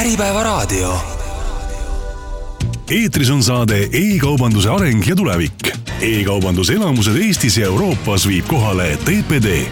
[0.00, 0.94] Äripäevaraadio.
[2.90, 5.68] eetris on saade E-kaubanduse areng ja tulevik
[6.00, 6.20] e.
[6.20, 9.66] e-kaubanduse elamused Eestis ja Euroopas viib kohale TPD.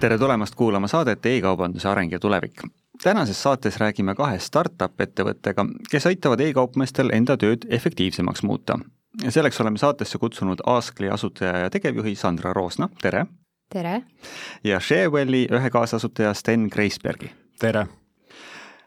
[0.00, 2.62] tere tulemast kuulama saadet E-kaubanduse areng ja tulevik.
[3.02, 8.78] tänases saates räägime kahe startup ettevõttega, kes aitavad e-kaupmeestel enda tööd efektiivsemaks muuta.
[9.28, 13.26] selleks oleme saatesse kutsunud Askli asutaja ja tegevjuhi Sandra Roosna, tere!
[13.72, 14.02] tere!
[14.64, 17.30] ja Sharewelli ühe kaasasutaja Sten Kreisbergi.
[17.58, 17.86] tere!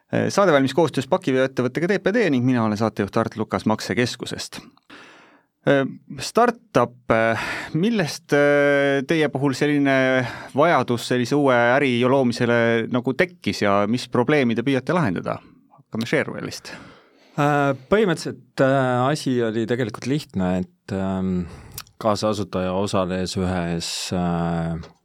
[0.07, 4.61] Saade valmis koostöös pakiveoettevõttega TPD ning mina olen saatejuht Art Lukas Maksekeskusest.
[6.23, 7.13] Startup,
[7.75, 8.31] millest
[9.09, 9.97] teie puhul selline
[10.55, 15.41] vajadus sellise uue äri loomisele nagu tekkis ja mis probleemi te püüate lahendada?
[15.75, 16.71] hakkame Sharewellist.
[17.91, 20.95] Põhimõtteliselt asi oli tegelikult lihtne, et
[22.01, 23.91] kaasasutaja osales ühes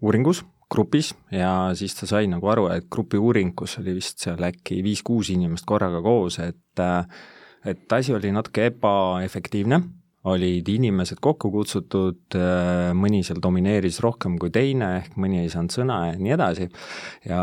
[0.01, 4.41] uuringus grupis ja siis ta sai nagu aru, et grupi uuring, kus oli vist seal
[4.49, 6.83] äkki viis-kuus inimest korraga koos, et
[7.69, 9.79] et asi oli natuke ebaefektiivne,
[10.33, 12.37] olid inimesed kokku kutsutud,
[12.99, 16.69] mõni seal domineeris rohkem kui teine, ehk mõni ei saanud sõna ja nii edasi,
[17.29, 17.43] ja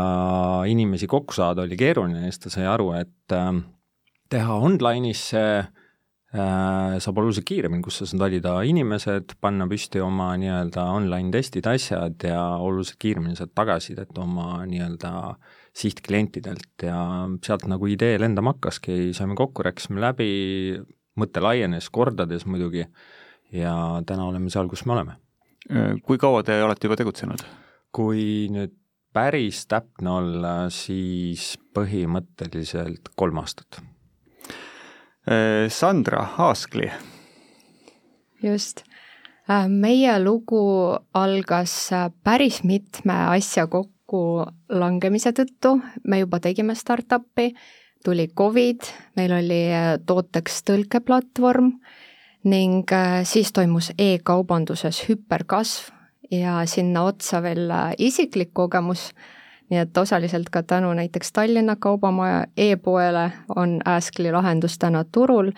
[0.68, 3.36] inimesi kokku saada oli keeruline ja siis ta sai aru, et
[4.30, 5.52] teha online'is see
[6.30, 12.22] saab oluliselt kiiremini, kus sa saad valida inimesed, panna püsti oma nii-öelda online testid, asjad
[12.22, 15.10] ja oluliselt kiiremini saad tagasisidet oma nii-öelda
[15.80, 17.00] sihtklientidelt ja
[17.42, 20.30] sealt nagu idee lendama hakkaski, saime kokku, rääkisime läbi,
[21.18, 22.86] mõte laienes kordades muidugi
[23.50, 23.74] ja
[24.06, 25.18] täna oleme seal, kus me oleme.
[26.06, 27.42] kui kaua te olete juba tegutsenud?
[27.90, 28.76] kui nüüd
[29.12, 33.99] päris täpne olla, siis põhimõtteliselt kolm aastat Äh,
[35.70, 36.90] Sandra Aaskli.
[38.42, 38.82] just.
[39.50, 40.62] Äh, meie lugu
[41.14, 47.48] algas äh, päris mitme asja kokkulangemise tõttu, me juba tegime startup'i,
[48.04, 48.86] tuli Covid,
[49.18, 49.60] meil oli
[50.06, 51.72] tooteks tõlkeplatvorm
[52.50, 52.92] ning
[53.28, 55.90] siis toimus e-kaubanduses hüperkasv
[56.30, 57.68] ja sinna otsa veel
[57.98, 59.10] isiklik kogemus
[59.70, 65.52] nii et osaliselt ka tänu näiteks Tallinna Kaubamaja e-poele on Askli lahendus täna turul,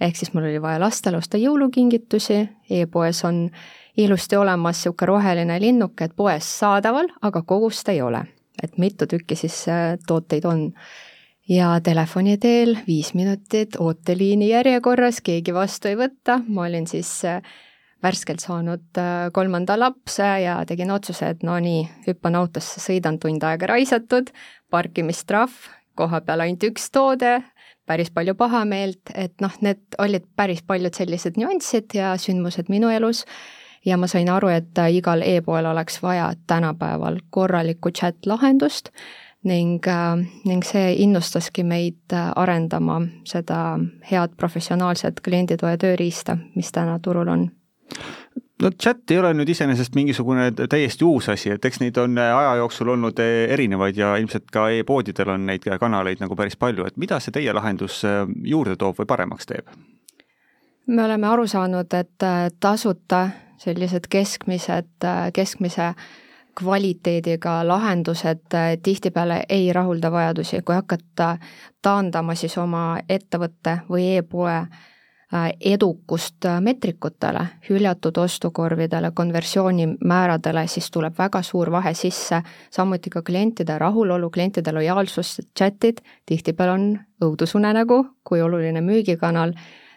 [0.00, 3.48] ehk siis mul oli vaja lastele osta jõulukingitusi e, e-poes on
[3.96, 8.24] ilusti olemas niisugune roheline linnuke, et poes saadaval, aga kogust ei ole.
[8.62, 10.72] et mitu tükki siis äh, tooteid on.
[11.48, 17.42] ja telefoni teel viis minutit ooteliini järjekorras, keegi vastu ei võta, ma olin siis äh,
[18.02, 23.44] värskelt saanud äh, kolmanda lapse ja tegin otsuse, et no nii, hüppan autosse, sõidan tund
[23.46, 24.30] aega raisatud,
[24.70, 25.54] parkimistrahv,
[25.96, 27.38] koha peal ainult üks toode,
[27.88, 33.24] päris palju pahameelt, et noh, need olid päris paljud sellised nüansid ja sündmused minu elus.
[33.86, 38.90] Ja ma sain aru, et äh, igal e-poel oleks vaja tänapäeval korralikku chat-lahendust
[39.46, 43.78] ning, äh, ning see innustaski meid arendama seda
[44.10, 47.46] head professionaalset klienditoe tööriista, mis täna turul on
[48.62, 52.54] no chat ei ole nüüd iseenesest mingisugune täiesti uus asi, et eks neid on aja
[52.60, 57.20] jooksul olnud erinevaid ja ilmselt ka e-poodidel on neid kanaleid nagu päris palju, et mida
[57.20, 59.68] see teie lahendus äh, juurde toob või paremaks teeb?
[60.86, 63.28] me oleme aru saanud, et äh, tasuta
[63.60, 65.92] sellised keskmised, äh, keskmise
[66.56, 71.34] kvaliteediga lahendused tihtipeale ei rahulda vajadusi, kui hakata
[71.84, 74.95] taandama siis oma ettevõtte või e-poe Äh,
[75.60, 83.78] edukust äh, meetrikutele, hüljatud ostukorvidele, konversioonikmääradele, siis tuleb väga suur vahe sisse, samuti ka klientide
[83.78, 86.86] rahulolu, klientide lojaalsus, chat'id tihtipeale on
[87.24, 89.56] õudusunenägu kui oluline müügikanal,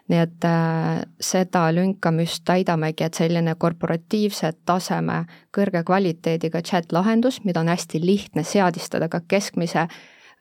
[0.10, 6.92] nii et äh, seda lünka me just täidamegi, et selline korporatiivse taseme kõrge kvaliteediga chat
[6.92, 9.86] lahendus, mida on hästi lihtne seadistada ka keskmise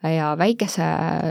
[0.03, 0.85] ja väikese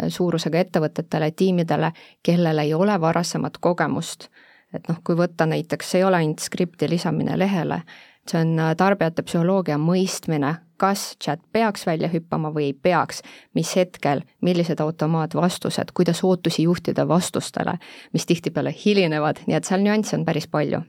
[0.08, 1.92] suurusega ettevõtetele, tiimidele,
[2.22, 4.28] kellel ei ole varasemat kogemust.
[4.74, 7.80] et noh, kui võtta näiteks, see ei ole ainult skripti lisamine lehele,
[8.28, 13.22] see on tarbijate psühholoogia mõistmine, kas chat peaks välja hüppama või ei peaks,
[13.54, 17.78] mis hetkel, millised automaatvastused, kuidas ootusi juhtida vastustele,
[18.12, 20.84] mis tihtipeale hilinevad, nii et seal nüansse on päris palju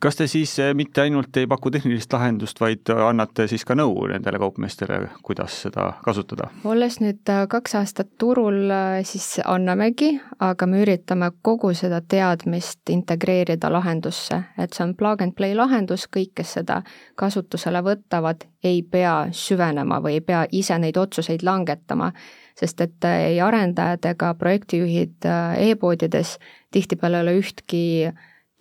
[0.00, 4.06] kas te siis eh, mitte ainult ei paku tehnilist lahendust, vaid annate siis ka nõu
[4.10, 6.50] nendele kaupmeestele, kuidas seda kasutada?
[6.64, 8.72] olles nüüd äh, kaks aastat turul,
[9.08, 10.12] siis annamegi,
[10.44, 16.06] aga me üritame kogu seda teadmist integreerida lahendusse, et see on plug and play lahendus,
[16.12, 16.82] kõik, kes seda
[17.16, 22.10] kasutusele võtavad, ei pea süvenema või ei pea ise neid otsuseid langetama,
[22.58, 25.30] sest et äh, ei arendajad ega projektijuhid
[25.70, 26.36] e-poodides
[26.74, 27.86] tihtipeale ei ole ühtki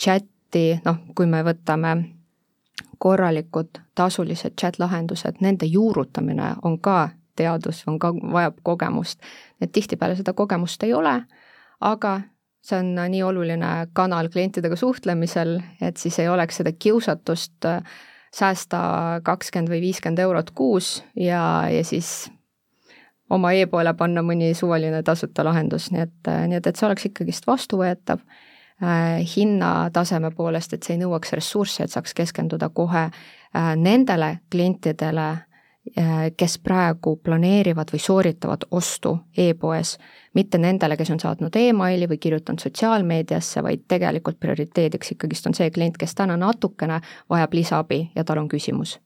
[0.02, 0.26] chat
[0.56, 1.96] eriti noh, kui me võtame
[2.98, 9.20] korralikud tasulised chat-lahendused, nende juurutamine on ka teadus on ka, vajab kogemust.
[9.62, 11.26] et tihtipeale seda kogemust ei ole,
[11.82, 12.22] aga
[12.64, 17.84] see on nii oluline kanal klientidega suhtlemisel, et siis ei oleks seda kiusatust äh,
[18.36, 18.80] säästa
[19.24, 21.42] kakskümmend või viiskümmend eurot kuus ja,
[21.72, 22.28] ja siis
[23.30, 27.48] oma e-poole panna mõni suvaline tasuta lahendus, nii et, nii et, et see oleks ikkagist
[27.48, 34.38] vastuvõetav äh, hinnataseme poolest, et see ei nõuaks ressurssi, et saaks keskenduda kohe äh, nendele
[34.52, 35.30] klientidele
[36.38, 39.98] kes praegu planeerivad või sooritavad ostu e-poes
[40.34, 45.70] mitte nendele, kes on saatnud emaili või kirjutanud sotsiaalmeediasse, vaid tegelikult prioriteediks ikkagist on see
[45.72, 48.98] klient, kes täna natukene vajab lisaabi ja tal on küsimus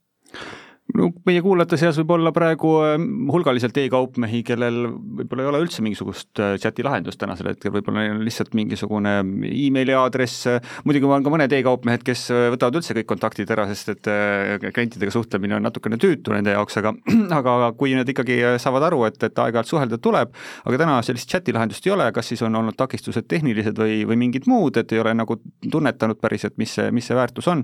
[0.97, 4.79] no meie kuulajate seas võib olla praegu ähm, hulgaliselt e-kaupmehi, kellel
[5.19, 9.13] võib-olla ei ole üldse mingisugust äh, chati lahendust tänasel hetkel, võib-olla neil on lihtsalt mingisugune
[9.49, 10.47] emaili aadress,
[10.87, 14.55] muidugi on ka mõned e-kaupmehed, kes äh, võtavad üldse kõik kontaktid ära, sest et äh,
[14.65, 16.95] klientidega suhtlemine on natukene tüütu nende jaoks, aga
[17.39, 20.33] aga kui nad ikkagi saavad aru, et, et aeg-ajalt suhelda tuleb,
[20.65, 24.19] aga täna sellist chati lahendust ei ole, kas siis on olnud takistused tehnilised või, või
[24.25, 25.37] mingid muud, et ei ole nagu
[25.69, 27.63] tunnetanud päriselt, mis see, mis see väärtus on.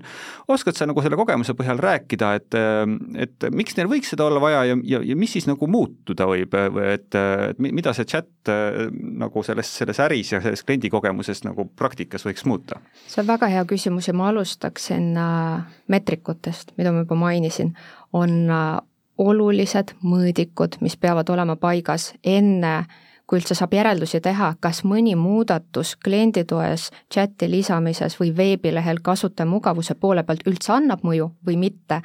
[0.51, 2.57] oskad sa nagu selle kogemuse põhjal rääkida, et
[3.21, 6.55] et miks neil võiks seda olla vaja ja, ja, ja mis siis nagu muutuda võib,
[6.83, 11.67] et, et mida see chat äh, nagu selles, selles äris ja selles kliendi kogemuses nagu
[11.77, 12.81] praktikas võiks muuta?
[13.07, 17.73] see on väga hea küsimus ja ma alustaksin äh, meetrikutest, mida ma juba mainisin,
[18.13, 18.67] on äh,
[19.17, 22.83] olulised mõõdikud, mis peavad olema paigas enne
[23.25, 30.23] kui üldse saab järeldusi teha, kas mõni muudatus klienditoes, chati lisamises või veebilehel kasutajamugavuse poole
[30.23, 32.01] pealt üldse annab mõju või mitte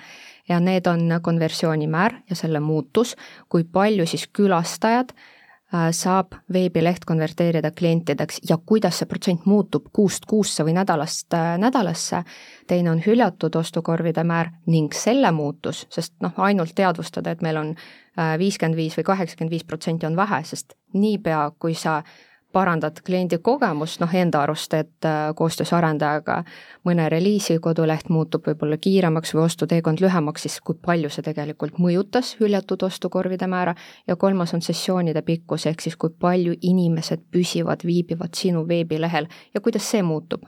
[0.51, 3.17] ja need on konversioonimäär ja selle muutus,
[3.49, 10.27] kui palju siis külastajad äh, saab veebileht konverteerida klientideks ja kuidas see protsent muutub kuust
[10.27, 12.25] kuusse või nädalast äh, nädalasse.
[12.67, 17.75] teine on hüljatud ostukorvide määr ning selle muutus, sest noh, ainult teadvustada, et meil on
[17.77, 22.03] äh, viiskümmend viis või kaheksakümmend viis protsenti on vähe, sest niipea, kui sa
[22.53, 26.41] parandad kliendi kogemust, noh enda arust, et äh, koostöös arendajaga
[26.87, 32.35] mõne reliisi koduleht muutub võib-olla kiiremaks või ostuteekond lühemaks, siis kui palju see tegelikult mõjutas
[32.41, 33.75] hüljatud ostukorvide määra
[34.07, 39.61] ja kolmas on sessioonide pikkus, ehk siis kui palju inimesed püsivad, viibivad sinu veebilehel ja
[39.61, 40.43] kuidas see muutub.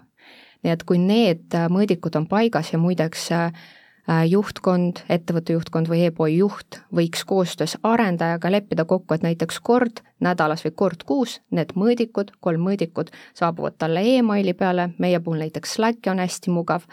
[0.63, 3.53] nii et kui need äh, mõõdikud on paigas ja muideks äh,
[4.29, 10.65] juhtkond, ettevõtte juhtkond või e-poe juht võiks koostöös arendajaga leppida kokku, et näiteks kord nädalas
[10.67, 16.11] või kord kuus need mõõdikud, kolm mõõdikut, saabuvad talle emaili peale, meie puhul näiteks Slack
[16.11, 16.89] on hästi mugav,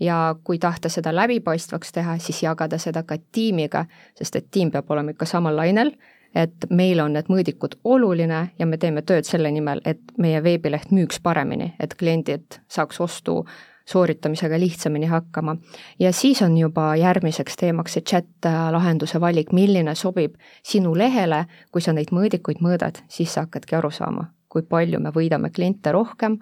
[0.00, 3.84] ja kui tahta seda läbipaistvaks teha, siis jagada seda ka tiimiga,
[4.16, 5.92] sest et tiim peab olema ikka samal lainel,
[6.34, 10.92] et meil on need mõõdikud oluline ja me teeme tööd selle nimel, et meie veebileht
[10.94, 13.44] müüks paremini, et kliendid saaks ostu
[13.90, 15.56] sooritamisega lihtsamini hakkama.
[15.98, 21.82] ja siis on juba järgmiseks teemaks see chat lahenduse valik, milline sobib sinu lehele, kui
[21.82, 26.38] sa neid mõõdikuid mõõdad, siis sa hakkadki aru saama, kui palju me võidame kliente rohkem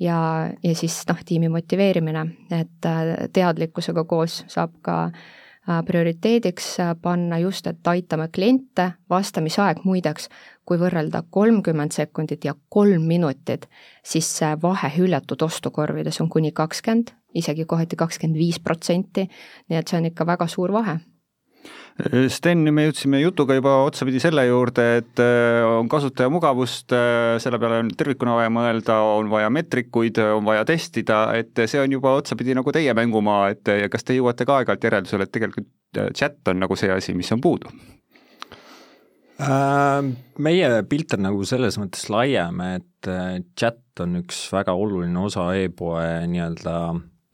[0.00, 5.26] ja, ja siis noh, tiimi motiveerimine, et äh, teadlikkusega koos saab ka äh,
[5.86, 10.28] prioriteediks äh, panna just, et aitame kliente, vastamisaeg muideks
[10.68, 13.68] kui võrrelda kolmkümmend sekundit ja kolm minutit,
[14.04, 19.28] siis see vahe hüljatud ostukorvides on kuni kakskümmend, isegi kohati kakskümmend viis protsenti,
[19.68, 20.98] nii et see on ikka väga suur vahe
[22.30, 27.80] Sten, me jõudsime jutuga juba otsapidi selle juurde, et äh, on kasutajamugavust, äh, selle peale
[27.82, 32.54] on tervikuna vaja mõelda, on vaja meetrikuid, on vaja testida, et see on juba otsapidi
[32.54, 36.62] nagu teie mängumaa, et kas te jõuate ka aeg-ajalt järeldusele, et tegelikult äh, chat on
[36.62, 37.74] nagu see asi, mis on puudu?
[39.38, 40.06] Äh,
[40.42, 45.50] meie pilt on nagu selles mõttes laiem, et äh, chat on üks väga oluline osa
[45.58, 46.78] e-poe nii-öelda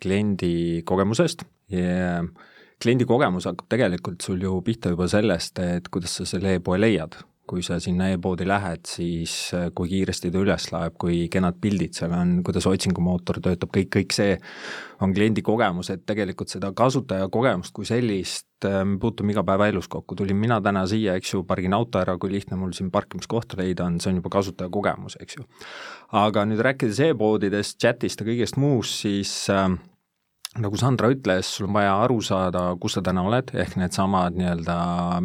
[0.01, 2.25] kliendi kogemusest ja
[2.85, 7.17] kliendi kogemus hakkab tegelikult sul ju pihta juba sellest, et kuidas sa selle e-poe leiad
[7.49, 11.93] kui sa sinna e-poodi lähed, siis äh, kui kiiresti ta üles laeb, kui kenad pildid
[11.97, 14.39] seal on, kuidas otsingumootor töötab, kõik, kõik see
[15.05, 20.17] on kliendi kogemus, et tegelikult seda kasutaja kogemust kui sellist äh, me puutume igapäevaelus kokku,
[20.17, 23.91] tulin mina täna siia, eks ju, pargin auto ära, kui lihtne mul siin parkimiskohta leida
[23.91, 25.49] on, see on juba kasutaja kogemus, eks ju.
[26.25, 29.69] aga nüüd rääkides e-poodidest, chatist ja kõigest muust, siis äh,
[30.63, 34.77] nagu Sandra ütles, sul on vaja aru saada, kus sa täna oled, ehk needsamad nii-öelda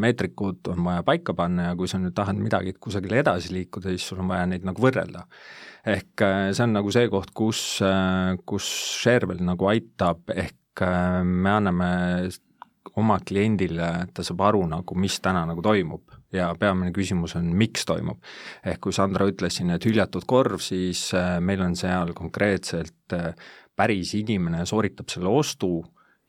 [0.01, 4.07] meetrikud on vaja paika panna ja kui sa nüüd tahad midagi kusagile edasi liikuda, siis
[4.09, 5.25] sul on vaja neid nagu võrrelda.
[5.85, 8.67] ehk äh, see on nagu see koht, kus, äh, kus
[9.03, 11.89] Sharevel nagu aitab, ehk äh, me anname
[12.99, 17.85] oma kliendile, ta saab aru nagu, mis täna nagu toimub ja peamine küsimus on, miks
[17.89, 18.17] toimub.
[18.65, 21.11] ehk kui Sandra ütles siin, et hüljatud korv, siis
[21.45, 23.15] meil on seal konkreetselt
[23.79, 25.79] päris inimene sooritab selle ostu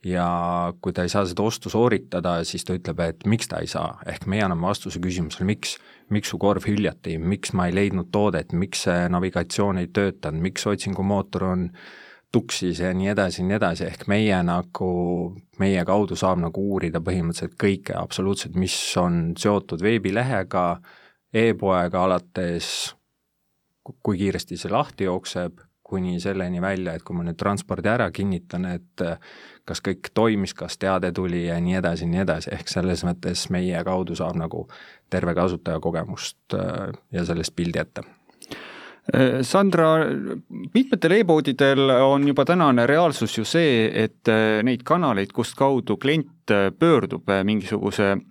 [0.05, 3.69] ja kui ta ei saa seda ostu sooritada, siis ta ütleb, et miks ta ei
[3.69, 5.75] saa, ehk meie anname vastuse küsimusele, miks,
[6.13, 10.65] miks su korv hüljati, miks ma ei leidnud toodet, miks see navigatsioon ei töötanud, miks
[10.71, 11.67] otsingumootor on
[12.31, 14.91] tuksis ja nii edasi ja nii edasi, ehk meie nagu,
[15.59, 22.71] meie kaudu saab nagu uurida põhimõtteliselt kõike absoluutselt, mis on seotud veebilehega e, e-poega alates,
[23.83, 25.59] kui kiiresti see lahti jookseb,
[25.91, 29.03] kuni selleni välja, et kui ma nüüd transpordi ära kinnitan, et
[29.67, 33.83] kas kõik toimis, kas teade tuli ja nii edasi nii edasi, ehk selles mõttes meie
[33.87, 34.65] kaudu saab nagu
[35.11, 38.03] terve kasutajakogemust äh, ja sellest pildi ette
[39.13, 39.91] äh, Sandra,
[40.73, 46.55] mitmetel e-poodidel on juba tänane reaalsus ju see, et äh, neid kanaleid, kust kaudu klient
[46.79, 48.30] pöördub mingisuguse Äh,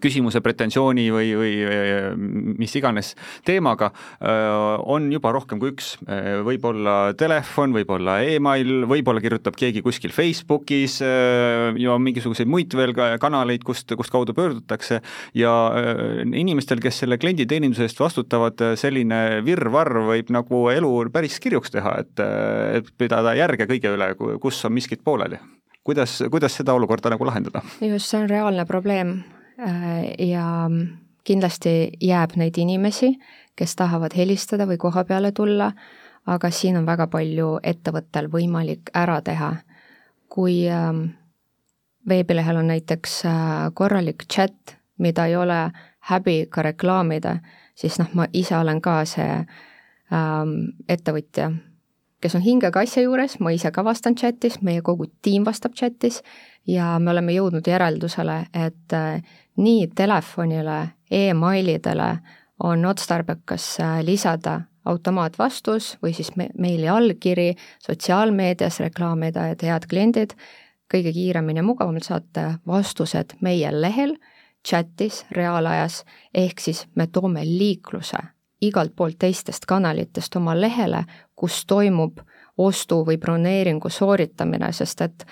[0.00, 1.52] küsimuse, pretensiooni või, või
[2.60, 3.14] mis iganes
[3.46, 5.94] teemaga, äh, on juba rohkem kui üks.
[6.04, 13.12] Äh, võib-olla telefon, võib-olla email, võib-olla kirjutab keegi kuskil Facebookis ja mingisuguseid muid veel ka
[13.22, 15.00] kanaleid, kust, kust kaudu pöördutakse
[15.36, 15.52] ja
[16.24, 22.22] inimestel, kes selle klienditeeninduse eest vastutavad, selline virvarr võib nagu elu päris kirjuks teha, et,
[22.80, 25.40] et pidada järge kõige üle, kus on miskit pooleli.
[25.84, 27.62] kuidas, kuidas seda olukorda nagu lahendada?
[27.80, 29.39] just, see on reaalne probleem Äh,
[30.18, 30.44] ja
[31.24, 33.14] kindlasti jääb neid inimesi,
[33.56, 35.72] kes tahavad helistada või koha peale tulla,
[36.26, 39.56] aga siin on väga palju ettevõttel võimalik ära teha.
[40.30, 41.06] kui ähm,
[42.08, 43.32] veebilehel on näiteks äh,
[43.74, 45.72] korralik chat, mida ei ole
[46.06, 47.36] häbi ka reklaamida,
[47.74, 49.32] siis noh, ma ise olen ka see
[50.12, 50.54] ähm,
[50.88, 51.50] ettevõtja,
[52.20, 56.20] kes on hingega asja juures, ma ise ka vastan chatis, meie kogu tiim vastab chatis
[56.68, 59.22] ja me oleme jõudnud järeldusele, et äh,
[59.60, 62.10] nii telefonile e, emailidele
[62.64, 70.34] on otstarbekas äh, lisada automaatvastus või siis me meili allkiri sotsiaalmeedias reklaamida, et head kliendid,
[70.90, 74.16] kõige kiiremini ja mugavamalt saate vastused meie lehel,
[74.66, 76.02] chatis, reaalajas,
[76.34, 78.20] ehk siis me toome liikluse
[78.60, 81.04] igalt poolt teistest kanalitest oma lehele,
[81.36, 82.20] kus toimub
[82.58, 85.26] ostu või broneeringu sooritamine, sest et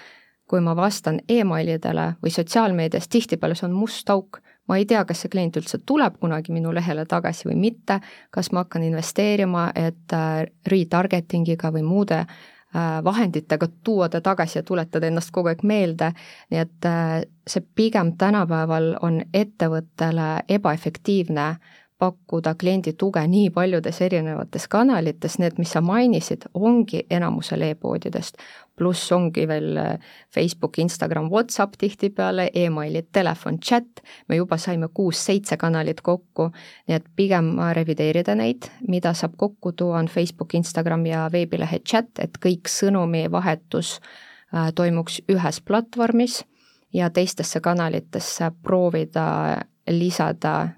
[0.49, 5.25] kui ma vastan emailidele või sotsiaalmeedias, tihtipeale see on must auk, ma ei tea, kas
[5.25, 8.01] see klient üldse tuleb kunagi minu lehele tagasi või mitte,
[8.35, 14.65] kas ma hakkan investeerima, et äh, retargeting'iga või muude äh, vahenditega tuua ta tagasi ja
[14.65, 16.15] tuletada ennast kogu aeg meelde,
[16.51, 17.19] nii et äh,
[17.49, 21.51] see pigem tänapäeval on ettevõttele ebaefektiivne
[21.99, 28.39] pakkuda kliendi tuge nii paljudes erinevates kanalites, need, mis sa mainisid, ongi enamusel e-poodidest.
[28.79, 34.89] Pluss ongi veel äh, Facebook, Instagram, Whatsapp tihtipeale e, emailid, telefon, chat, me juba saime
[34.95, 36.53] kuus-seitse kanalit kokku,
[36.87, 42.13] nii et pigem revideerida neid, mida saab kokku tuua, on Facebook, Instagram ja veebilehe chat,
[42.23, 46.45] et kõik sõnumivahetus äh, toimuks ühes platvormis.
[46.93, 49.59] Ja teistesse kanalitesse proovida
[49.93, 50.69] lisada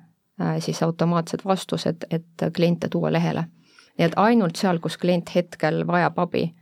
[0.58, 3.44] siis automaatsed vastused, et kliente tuua lehele.
[3.98, 6.54] nii et ainult seal, kus klient hetkel vajab abi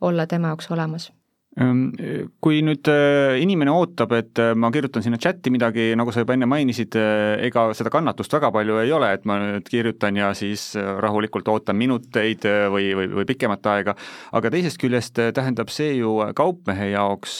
[0.00, 1.12] olla tema jaoks olemas
[1.54, 6.34] kui nüüd äh, inimene ootab, et äh, ma kirjutan sinna chati midagi, nagu sa juba
[6.34, 10.32] enne mainisid, äh, ega seda kannatust väga palju ei ole, et ma nüüd kirjutan ja
[10.34, 12.42] siis rahulikult ootan minuteid
[12.74, 13.94] või, või, või pikemat aega,
[14.34, 17.38] aga teisest küljest tähendab see ju kaupmehe jaoks,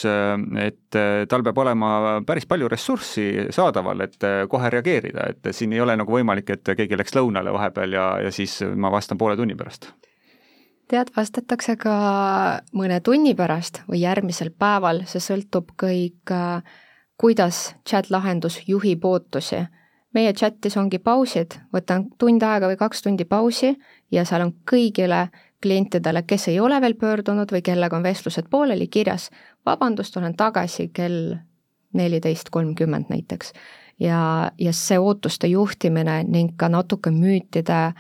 [0.62, 1.90] et tal peab olema
[2.26, 7.02] päris palju ressurssi saadaval, et kohe reageerida, et siin ei ole nagu võimalik, et keegi
[7.02, 9.90] läks lõunale vahepeal ja, ja siis ma vastan poole tunni pärast
[10.88, 11.94] tead, vastatakse ka
[12.76, 16.62] mõne tunni pärast või järgmisel päeval, see sõltub kõik, äh,
[17.20, 19.66] kuidas chat-lahendus juhib ootusi.
[20.14, 23.72] meie chatis ongi pausid, võtan tund aega või kaks tundi pausi
[24.10, 25.28] ja seal on kõigile
[25.62, 29.30] klientidele, kes ei ole veel pöördunud või kellega on vestlused pooleli, kirjas
[29.66, 31.34] vabandust, olen tagasi kell
[31.92, 33.52] neliteist kolmkümmend näiteks.
[33.98, 37.94] ja, ja see ootuste juhtimine ning ka natuke müütide äh,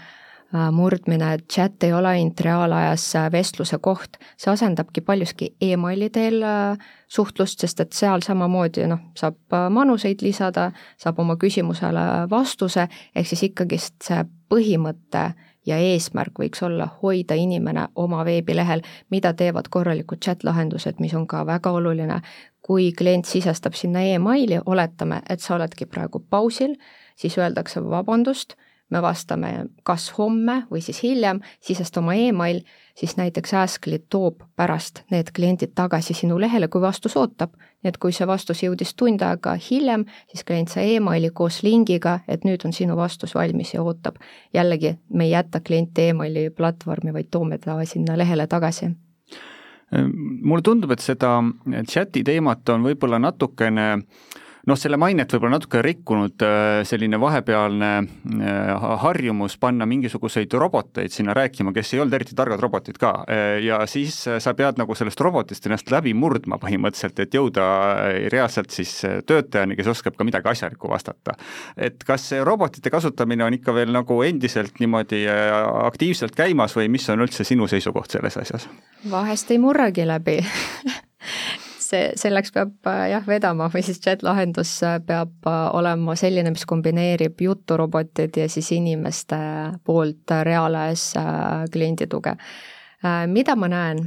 [0.54, 6.42] murdmine, et chat ei ole ainult reaalajas äh, vestluse koht, see asendabki paljuski emaili teel
[6.46, 10.70] äh, suhtlust, sest et seal samamoodi noh, saab manuseid lisada,
[11.00, 15.24] saab oma küsimusele vastuse, ehk siis ikkagist see põhimõte
[15.66, 21.46] ja eesmärk võiks olla hoida inimene oma veebilehel, mida teevad korralikud chat-lahendused, mis on ka
[21.46, 22.20] väga oluline.
[22.64, 26.76] kui klient sisestab sinna emaili, oletame, et sa oledki praegu pausil,
[27.16, 28.54] siis öeldakse vabandust
[28.90, 32.60] me vastame kas homme või siis hiljem, sisesta oma email,
[32.98, 37.54] siis näiteks Askly toob pärast need kliendid tagasi sinu lehele, kui vastus ootab.
[37.82, 42.20] nii et kui see vastus jõudis tund aega hiljem, siis klient sai emaili koos lingiga,
[42.28, 44.16] et nüüd on sinu vastus valmis ja ootab.
[44.54, 48.94] jällegi, me ei jäta klienti emaili platvormi, vaid toome ta sinna lehele tagasi
[50.42, 51.36] mulle tundub, et seda
[51.86, 57.90] chati teemat on võib-olla natukene äh, noh, selle mainet võib-olla natuke rikkunud äh, selline vahepealne
[58.00, 63.12] äh, harjumus panna mingisuguseid roboteid sinna rääkima, kes ei olnud eriti targad robotid ka.
[63.28, 67.66] Äh, ja siis sa pead nagu sellest robotist ennast läbi murdma põhimõtteliselt, et jõuda
[68.32, 68.92] reaalselt siis
[69.26, 71.36] töötajani, kes oskab ka midagi asjalikku vastata.
[71.76, 75.24] et kas see robotite kasutamine on ikka veel nagu endiselt niimoodi
[75.84, 78.68] aktiivselt käimas või mis on üldse sinu seisukoht selles asjas?
[79.10, 80.38] vahest ei murragi läbi
[81.84, 86.66] see, selleks peab äh, jah, vedama või siis chat-lahendus äh, peab äh, olema selline, mis
[86.68, 89.38] kombineerib juturobotid ja siis inimeste
[89.84, 91.12] poolt reaalajas
[91.72, 92.36] kliendi tuge.
[93.28, 93.98] mida ma näen,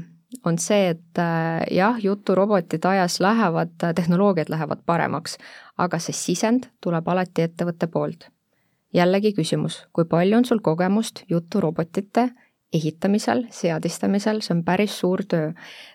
[0.45, 1.19] on see, et
[1.71, 5.37] jah, juturobotid ajas lähevad, tehnoloogiad lähevad paremaks,
[5.77, 8.29] aga see sisend tuleb alati ettevõtte poolt.
[8.93, 12.29] jällegi küsimus, kui palju on sul kogemust juturobotite
[12.73, 15.51] ehitamisel, seadistamisel, see on päris suur töö.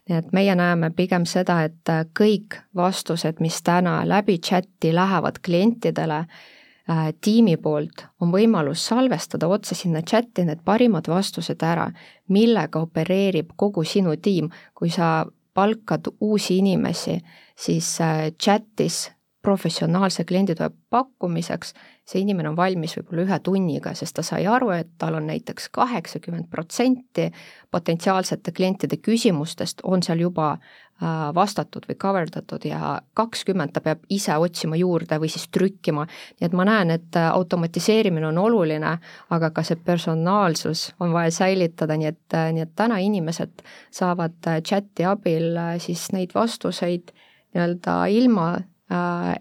[0.08, 6.18] nii et meie näeme pigem seda, et kõik vastused, mis täna läbi chati lähevad klientidele
[6.24, 11.90] äh, tiimi poolt, on võimalus salvestada otse sinna chati need parimad vastused ära,
[12.28, 14.50] millega opereerib kogu sinu tiim.
[14.74, 17.20] kui sa palkad uusi inimesi,
[17.56, 19.10] siis äh, chatis
[19.42, 21.74] professionaalse klienditoe pakkumiseks,
[22.06, 25.68] see inimene on valmis võib-olla ühe tunniga, sest ta sai aru, et tal on näiteks
[25.74, 27.28] kaheksakümmend protsenti
[27.70, 34.06] potentsiaalsete klientide küsimustest on seal juba äh, vastatud või cover datud ja kakskümmend ta peab
[34.10, 36.06] ise otsima juurde või siis trükkima.
[36.40, 38.96] nii et ma näen, et äh, automatiseerimine on oluline,
[39.30, 44.38] aga ka see personaalsus on vaja säilitada, nii et, äh, nii et täna inimesed saavad
[44.62, 47.10] chati abil siis neid vastuseid
[47.52, 48.52] nii-öelda ilma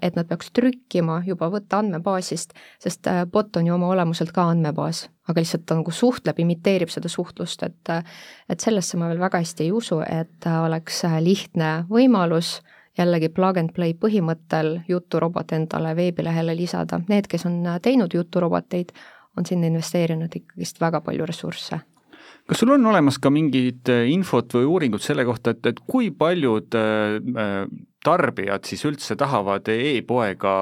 [0.02, 4.48] et nad peaks trükkima juba võtta andmebaasist, sest äh, bot on ju oma olemuselt ka
[4.54, 8.04] andmebaas, aga lihtsalt ta nagu suhtleb, imiteerib seda suhtlust, et äh,
[8.50, 12.60] et sellesse ma veel väga hästi ei usu, et oleks lihtne võimalus
[12.98, 18.92] jällegi plug and play põhimõttel juturobot endale veebilehele lisada, need, kes on teinud juturoboteid,
[19.38, 21.80] on sinna investeerinud ikkagist väga palju ressursse
[22.52, 26.76] kas sul on olemas ka mingit infot või uuringut selle kohta, et, et kui paljud
[26.76, 27.70] äh,
[28.04, 30.54] tarbijad siis üldse tahavad e-poega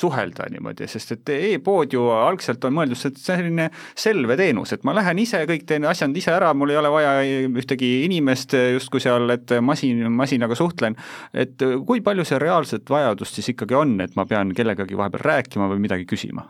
[0.00, 5.20] suhelda niimoodi, sest et e-pood ju algselt on mõeldud selline selve teenus, et ma lähen
[5.20, 7.14] ise, kõik teen asjad ise ära, mul ei ole vaja
[7.50, 10.96] ühtegi inimest justkui seal, et masin, masinaga suhtlen.
[11.34, 15.68] et kui palju see reaalset vajadust siis ikkagi on, et ma pean kellegagi vahepeal rääkima
[15.68, 16.48] või midagi küsima?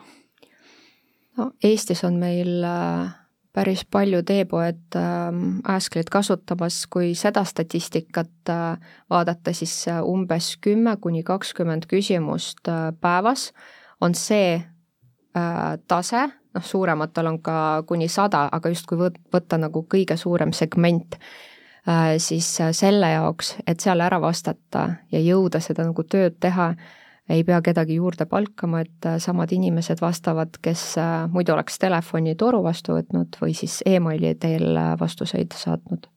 [1.41, 3.17] no Eestis on meil äh
[3.59, 10.95] päris paljud e-poed ähm, Asklit kasutamas, kui seda statistikat äh, vaadata, siis äh, umbes kümme
[11.03, 13.53] kuni kakskümmend küsimust äh, päevas
[14.01, 14.61] on see
[15.87, 16.21] tase,
[16.55, 21.15] noh, suurematel on ka kuni sada, aga justkui võtta nagu kõige suurem segment,
[22.19, 26.73] siis selle jaoks, et seal ära vastata ja jõuda seda nagu tööd teha
[27.29, 32.35] ei pea kedagi juurde palkama, et äh, samad inimesed vastavad, kes äh, muidu oleks telefoni
[32.39, 36.09] toru vastu võtnud või siis emaili teel äh, vastuseid saatnud.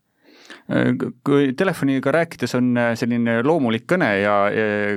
[1.25, 4.33] Kui telefoniga rääkides on selline loomulik kõne ja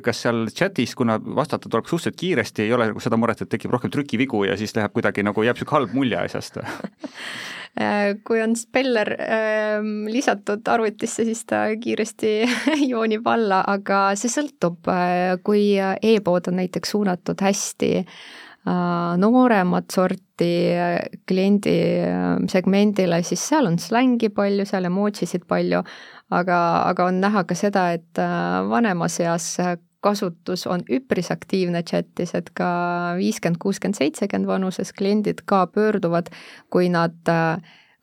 [0.04, 3.72] kas seal chatis, kuna vastata tuleb suhteliselt kiiresti, ei ole nagu seda muret, et tekib
[3.74, 6.58] rohkem trükivigu ja siis läheb kuidagi nagu jääb niisugune halb mulje asjast?
[6.60, 6.78] Äh,
[7.74, 12.34] kui on speller ähm, lisatud arvutisse, siis ta kiiresti
[12.92, 20.52] joonib alla, aga see sõltub, äh, kui e-pood on näiteks suunatud hästi äh, nooremat sorti
[21.26, 21.74] kliendi
[22.50, 25.82] segmendile, siis seal on slängi palju, seal emojisid palju,
[26.30, 26.60] aga,
[26.92, 28.22] aga on näha ka seda, et
[28.70, 29.50] vanemas eas
[30.04, 32.68] kasutus on üpris aktiivne chatis, et ka
[33.18, 36.30] viiskümmend, kuuskümmend, seitsekümmend vanuses kliendid ka pöörduvad,
[36.72, 37.16] kui nad,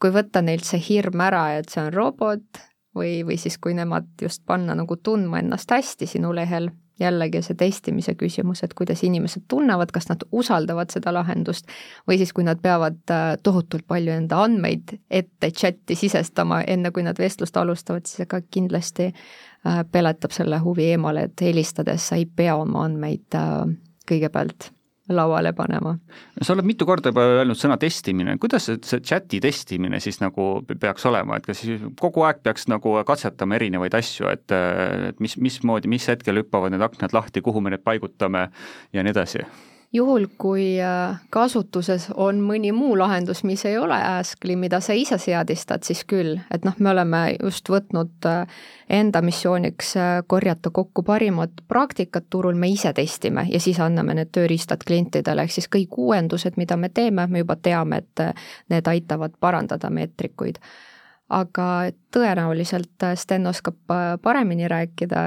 [0.02, 2.62] kui võtta neilt see hirm ära, et see on robot
[2.98, 7.58] või, või siis kui nemad just panna nagu tundma ennast hästi sinu lehel, jällegi see
[7.60, 11.70] testimise küsimus, et kuidas inimesed tunnevad, kas nad usaldavad seda lahendust
[12.10, 17.04] või siis, kui nad peavad äh, tohutult palju enda andmeid ette chati sisestama, enne kui
[17.04, 19.12] nad vestlust alustavad, siis ega kindlasti
[19.68, 23.60] Äh, peletab selle huvi eemale, et helistades sa ei pea oma andmeid äh,
[24.10, 24.72] kõigepealt
[25.16, 25.96] lauale panema.
[26.42, 30.50] sa oled mitu korda juba öelnud sõna testimine, kuidas see, see chati testimine siis nagu
[30.72, 34.48] peaks olema, et kas siis kogu aeg peaks nagu katsetama erinevaid asju, et,
[35.12, 38.48] et mis, mismoodi, mis hetkel hüppavad need aknad lahti, kuhu me need paigutame
[38.94, 39.46] ja nii edasi?
[39.94, 45.18] Juhul, kui äh, kasutuses on mõni muu lahendus, mis ei ole Askli, mida sa ise
[45.20, 51.04] seadistad, siis küll, et noh, me oleme just võtnud äh, enda missiooniks äh, korjata kokku
[51.08, 55.98] parimad praktikad turul, me ise testime ja siis anname need tööriistad klientidele, ehk siis kõik
[55.98, 58.26] uuendused, mida me teeme, me juba teame, et
[58.72, 60.62] need aitavad parandada meetrikuid
[61.32, 61.66] aga
[62.12, 65.22] tõenäoliselt Sten oskab paremini rääkida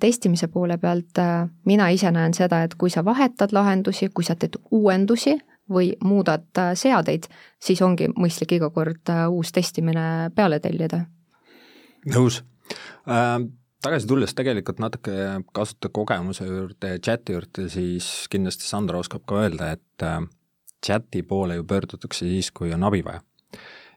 [0.00, 1.20] testimise poole pealt,
[1.64, 5.36] mina ise näen seda, et kui sa vahetad lahendusi, kui sa teed uuendusi
[5.70, 7.28] või muudad seadeid,
[7.62, 11.04] siis ongi mõistlik iga kord uus testimine peale tellida.
[12.08, 12.42] nõus
[13.08, 13.38] äh,
[13.82, 15.14] tagasi tulles tegelikult natuke
[15.54, 20.20] kasutajakogemuse juurde ja chati juurde, siis kindlasti Sandra oskab ka öelda, et äh,
[20.86, 23.22] chati poole ju pöördutakse siis, kui on abi vaja.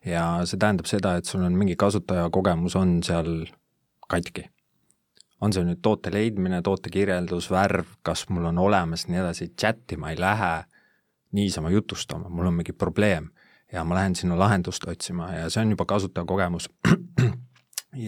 [0.06, 3.46] Ja see tähendab seda, et sul on mingi kasutajakogemus on seal
[4.10, 4.50] katki.
[5.42, 9.98] on see nüüd toote leidmine, toote kirjeldus, värv, kas mul on olemas, nii edasi, chati
[9.98, 10.52] ma ei lähe
[11.34, 13.32] niisama jutustama, mul on mingi probleem
[13.72, 16.70] ja ma lähen sinna lahendust otsima ja see on juba kasutajakogemus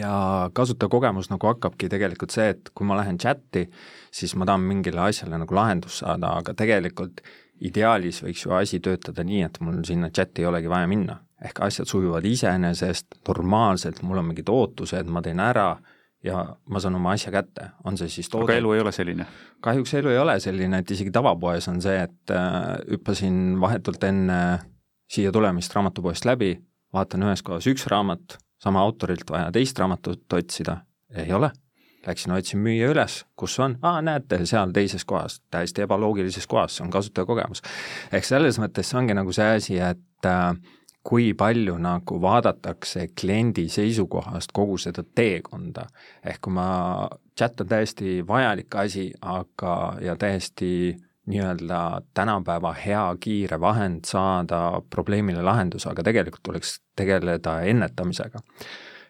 [0.02, 3.66] ja kasutajakogemus nagu hakkabki tegelikult see, et kui ma lähen chati,
[4.12, 7.24] siis ma tahan mingile asjale nagu lahendust saada, aga tegelikult
[7.64, 11.20] ideaalis võiks ju asi töötada nii, et mul sinna chati ei olegi vaja minna.
[11.44, 15.74] Ehk asjad sujuvad iseenesest normaalselt, mul on mingid ootused, ma teen ära
[16.24, 19.26] ja ma saan oma asja kätte, on see siis toode aga elu ei ole selline?
[19.64, 24.40] kahjuks elu ei ole selline, et isegi tavapoes on see, et äh, hüppasin vahetult enne
[25.12, 26.56] siia tulemist raamatupoest läbi,
[26.94, 30.80] vaatan ühes kohas üks raamat, sama autorilt vaja teist raamatut otsida,
[31.16, 31.52] ei ole.
[32.04, 36.84] Läksin otsin müüja üles, kus on, aa näete, seal teises kohas, täiesti ebaloogilises kohas, see
[36.84, 37.64] on kasutajakogemus.
[38.12, 40.52] ehk selles mõttes see ongi nagu see asi, et äh,
[41.04, 45.88] kui palju nagu vaadatakse kliendi seisukohast kogu seda teekonda.
[46.26, 53.60] ehk kui ma, chat on täiesti vajalik asi, aga, ja täiesti nii-öelda tänapäeva hea kiire
[53.60, 58.40] vahend saada probleemile lahendus, aga tegelikult tuleks tegeleda ennetamisega.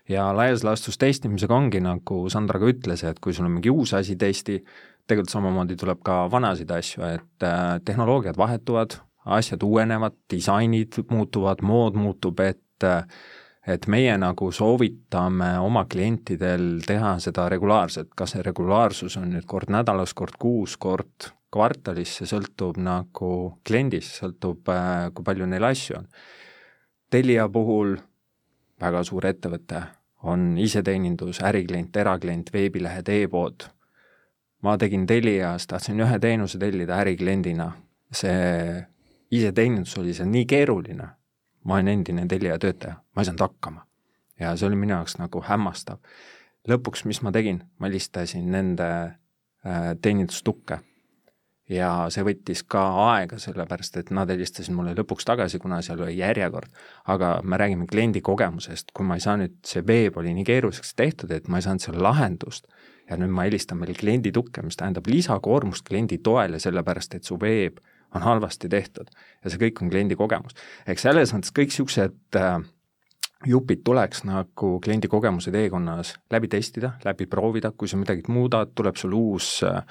[0.09, 3.93] ja laias laastus testimisega ongi, nagu Sandra ka ütles, et kui sul on mingi uus
[3.93, 4.59] asi testi,
[5.07, 11.95] tegelikult samamoodi tuleb ka vanasid asju, et äh, tehnoloogiad vahetuvad, asjad uuenevad, disainid muutuvad, mood
[11.99, 12.61] muutub, et
[13.67, 19.71] et meie nagu soovitame oma klientidel teha seda regulaarselt, kas see regulaarsus on nüüd kord
[19.71, 23.29] nädalas, kord kuus, kord kvartalis, see sõltub nagu
[23.65, 24.67] kliendist, sõltub,
[25.13, 26.09] kui palju neil asju on.
[27.13, 27.95] Telia puhul
[28.81, 29.83] väga suur ettevõte,
[30.27, 33.69] on iseteenindus, äriklient, eraklient, veebilehed e, e-pood.
[34.63, 37.65] ma tegin Telias, tahtsin ühe teenuse tellida ärikliendina,
[38.11, 38.79] see
[39.33, 41.09] iseteenindus oli seal nii keeruline,
[41.63, 43.85] ma olen endine Telia töötaja, ma ei saanud hakkama.
[44.39, 45.99] ja see oli minu jaoks nagu hämmastav.
[46.69, 50.79] lõpuks, mis ma tegin, ma helistasin nende äh, teenindustukke
[51.69, 56.17] ja see võttis ka aega, sellepärast et nad helistasid mulle lõpuks tagasi, kuna seal oli
[56.17, 56.71] järjekord.
[57.07, 60.93] aga me räägime kliendi kogemusest, kui ma ei saa nüüd, see veeb oli nii keeruliseks
[60.95, 62.67] tehtud, et ma ei saanud selle lahendust
[63.09, 67.39] ja nüüd ma helistan veel kliendi tukke, mis tähendab lisakoormust kliendi toele, sellepärast et su
[67.39, 67.79] veeb
[68.15, 69.11] on halvasti tehtud
[69.43, 70.55] ja see kõik on kliendi kogemus.
[70.87, 72.59] ehk selles mõttes kõik niisugused äh,
[73.47, 78.99] jupid tuleks nagu kliendi kogemuse teekonnas läbi testida, läbi proovida, kui sa midagi muudad, tuleb
[78.99, 79.81] sul uus äh,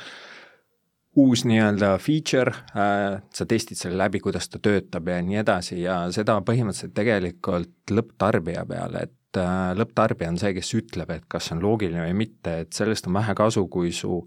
[1.16, 5.98] uus nii-öelda feature äh,, sa testid selle läbi, kuidas ta töötab ja nii edasi ja
[6.14, 9.40] seda põhimõtteliselt tegelikult lõpptarbija peale, et
[9.76, 13.16] lõpptarbija on see, kes ütleb, et kas see on loogiline või mitte, et sellest on
[13.16, 14.20] vähe kasu, kui su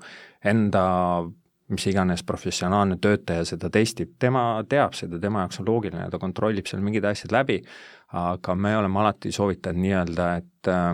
[0.45, 0.86] enda
[1.69, 6.67] mis iganes professionaalne töötaja seda testib, tema teab seda, tema jaoks on loogiline, ta kontrollib
[6.69, 7.58] seal mingid asjad läbi,
[8.21, 10.91] aga me oleme alati soovitanud nii-öelda, et äh,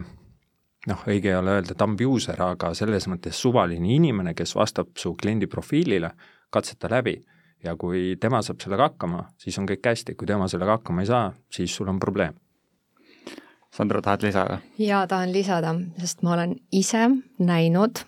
[0.88, 5.14] noh, õige ei ole öelda thumb user, aga selles mõttes suvaline inimene, kes vastab su
[5.20, 6.14] kliendi profiilile,
[6.52, 7.18] katseta läbi
[7.64, 11.12] ja kui tema saab sellega hakkama, siis on kõik hästi, kui tema sellega hakkama ei
[11.12, 12.38] saa, siis sul on probleem.
[13.72, 14.58] Sandra, tahad lisada?
[14.82, 17.06] jaa, tahan lisada, sest ma olen ise
[17.40, 18.02] näinud,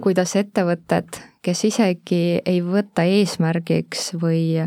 [0.00, 4.62] kuidas ettevõtted, kes isegi ei võta eesmärgiks või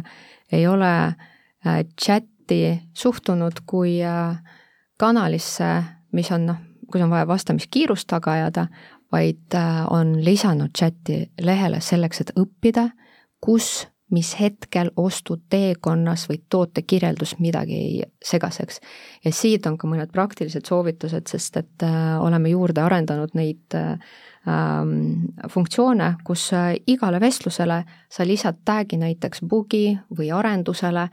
[0.52, 4.38] ei ole äh, chati suhtunud kui äh,
[4.98, 5.72] kanalisse,
[6.14, 6.62] mis on noh,
[6.92, 8.68] kus on vaja vastamiskiirust taga ajada,
[9.12, 12.92] vaid äh, on lisanud chati lehele selleks, et õppida,
[13.42, 18.78] kus, mis hetkel ostuteekonnas või tootekirjeldus midagi segaseks.
[19.26, 21.86] ja siit on ka mõned praktilised soovitused, sest et
[22.22, 23.74] oleme juurde arendanud neid
[25.50, 31.10] funktsioone, kus äh, igale vestlusele sa lisad tag'i näiteks bugi või arendusele.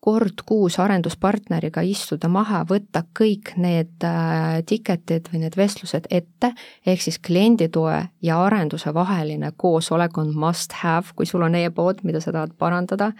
[0.00, 6.54] Kord kuus arenduspartneriga istuda maha, võtta kõik need äh, ticket'id või need vestlused ette,
[6.88, 12.24] ehk siis klienditoe ja arenduse vaheline koosolek on must have, kui sul on e-pood, mida
[12.24, 13.12] sa tahad parandada.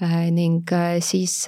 [0.00, 0.72] Äh,, ning
[1.04, 1.42] siis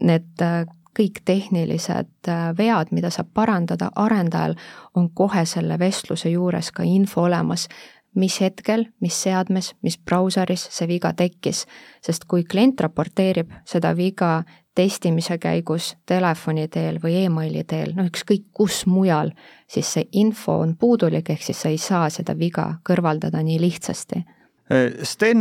[0.00, 0.48] need
[0.98, 4.56] kõik tehnilised äh, vead, mida saab parandada arendajal,
[4.94, 7.68] on kohe selle vestluse juures ka info olemas
[8.14, 11.66] mis hetkel, mis seadmes, mis brauseris see viga tekkis.
[12.02, 14.42] sest kui klient raporteerib seda viga
[14.74, 19.30] testimise käigus telefoni teel või emaili teel, noh ükskõik kus mujal,
[19.68, 24.24] siis see info on puudulik, ehk siis sa ei saa seda viga kõrvaldada nii lihtsasti
[25.02, 25.40] Sten,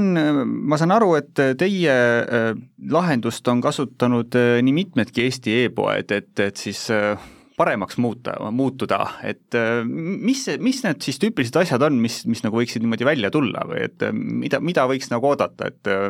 [0.70, 2.54] ma saan aru, et teie äh,
[2.90, 7.14] lahendust on kasutanud äh, nii mitmedki Eesti e-poed, et, et siis äh,
[7.60, 12.62] paremaks muuta, muutuda, et äh, mis, mis need siis tüüpilised asjad on, mis, mis nagu
[12.62, 16.08] võiksid niimoodi välja tulla või et äh, mida, mida võiks nagu oodata, et äh,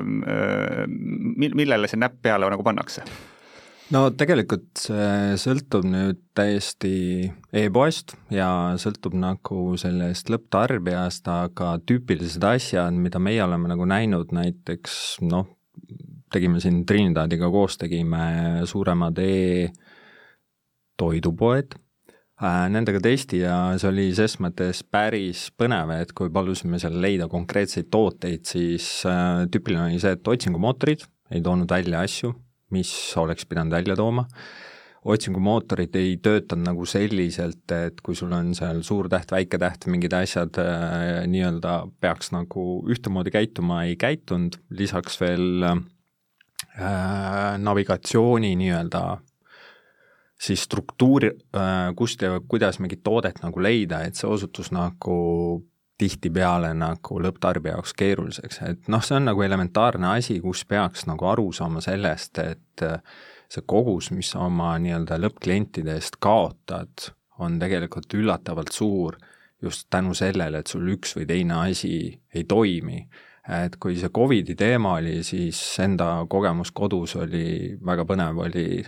[0.86, 3.05] millele see näpp peale nagu pannakse?
[3.93, 8.49] No tegelikult see sõltub nüüd täiesti e-poest ja
[8.82, 15.47] sõltub nagu sellest lõpptarbijast, aga tüüpilised asjad, mida meie oleme nagu näinud, näiteks noh,
[16.34, 19.71] tegime siin Trinidadiga koos, tegime suuremad e-
[20.99, 21.78] toidupoed,
[22.43, 27.30] äh, nendega testi ja see oli ses mõttes päris põnev, et kui palusime seal leida
[27.32, 32.34] konkreetseid tooteid, siis äh, tüüpiline oli see, et otsingumootorid ei toonud välja asju,
[32.75, 34.25] mis oleks pidanud välja tooma,
[35.10, 40.15] otsingumootorid ei töötanud nagu selliselt, et kui sul on seal suur täht, väike täht, mingid
[40.17, 45.79] asjad äh, nii-öelda peaks nagu ühtemoodi käituma, ei käitunud, lisaks veel äh,
[47.63, 49.03] navigatsiooni nii-öelda
[50.39, 55.15] siis struktuuri, äh, kust ja kuidas mingit toodet nagu leida, et see osutus nagu
[55.99, 61.27] tihtipeale nagu lõpptarbija jaoks keeruliseks, et noh, see on nagu elementaarne asi, kus peaks nagu
[61.27, 63.01] aru saama sellest, et äh,
[63.51, 67.09] see kogus, mis sa oma nii-öelda lõppklientide eest kaotad,
[67.39, 69.17] on tegelikult üllatavalt suur
[69.63, 71.93] just tänu sellele, et sul üks või teine asi
[72.35, 73.07] ei toimi.
[73.49, 78.85] et kui see Covidi teema oli, siis enda kogemus kodus oli väga põnev, oli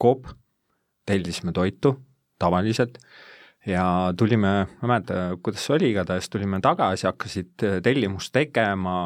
[0.00, 0.28] Coop,
[1.04, 1.96] tellisime toitu
[2.38, 3.00] tavaliselt
[3.68, 3.84] ja
[4.16, 8.98] tulime, ma ei mäleta, kuidas see oli, igatahes tulime tagasi, hakkasid tellimust tegema,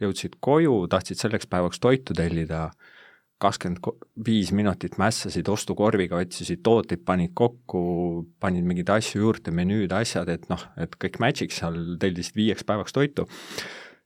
[0.00, 2.68] jõudsid koju, tahtsid selleks päevaks toitu tellida,
[3.40, 7.82] kakskümmend viis minutit mässasid ostukorviga, otsisid tooteid, panid kokku,
[8.40, 12.96] panid mingeid asju juurde, menüüd, asjad, et noh, et kõik match'iks seal, tellisid viieks päevaks
[12.96, 13.24] toitu.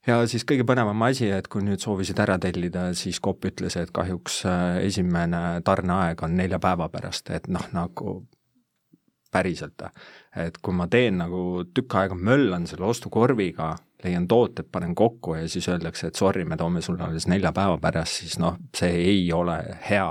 [0.07, 3.91] Ja siis kõige põnevam asi, et kui nüüd soovisid ära tellida, siis Coop ütles, et
[3.95, 8.19] kahjuks äh, esimene tarneaeg on nelja päeva pärast, et noh, nagu
[9.35, 9.83] päriselt,
[10.39, 15.49] et kui ma teen nagu tükk aega möllan selle ostukorviga, leian tooted, panen kokku ja
[15.49, 19.25] siis öeldakse, et sorry, me toome sulle alles nelja päeva pärast, siis noh, see ei
[19.33, 20.11] ole hea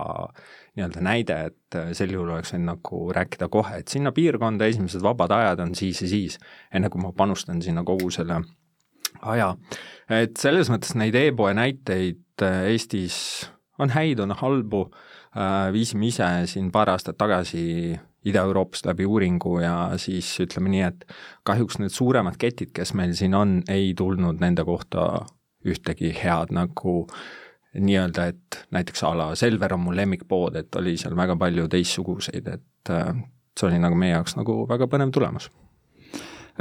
[0.73, 5.33] nii-öelda näide, et sel juhul oleks võinud nagu rääkida kohe, et sinna piirkonda esimesed vabad
[5.35, 6.39] ajad on siis ja siis,
[6.73, 8.41] enne kui ma panustan sinna kogu selle
[9.21, 9.53] aja.
[10.09, 13.17] et selles mõttes neid e-poe näiteid äh, Eestis
[13.79, 14.87] on häid, on halbu,
[15.37, 21.05] äh, viisime ise siin paar aastat tagasi Ida-Euroopast läbi uuringu ja siis ütleme nii, et
[21.47, 25.25] kahjuks need suuremad ketid, kes meil siin on, ei tulnud nende kohta
[25.67, 27.01] ühtegi head nagu
[27.73, 32.47] nii-öelda, et näiteks a la Selver on mu lemmikpood, et oli seal väga palju teistsuguseid,
[32.47, 33.13] et äh,
[33.57, 35.49] see oli nagu meie jaoks nagu väga põnev tulemus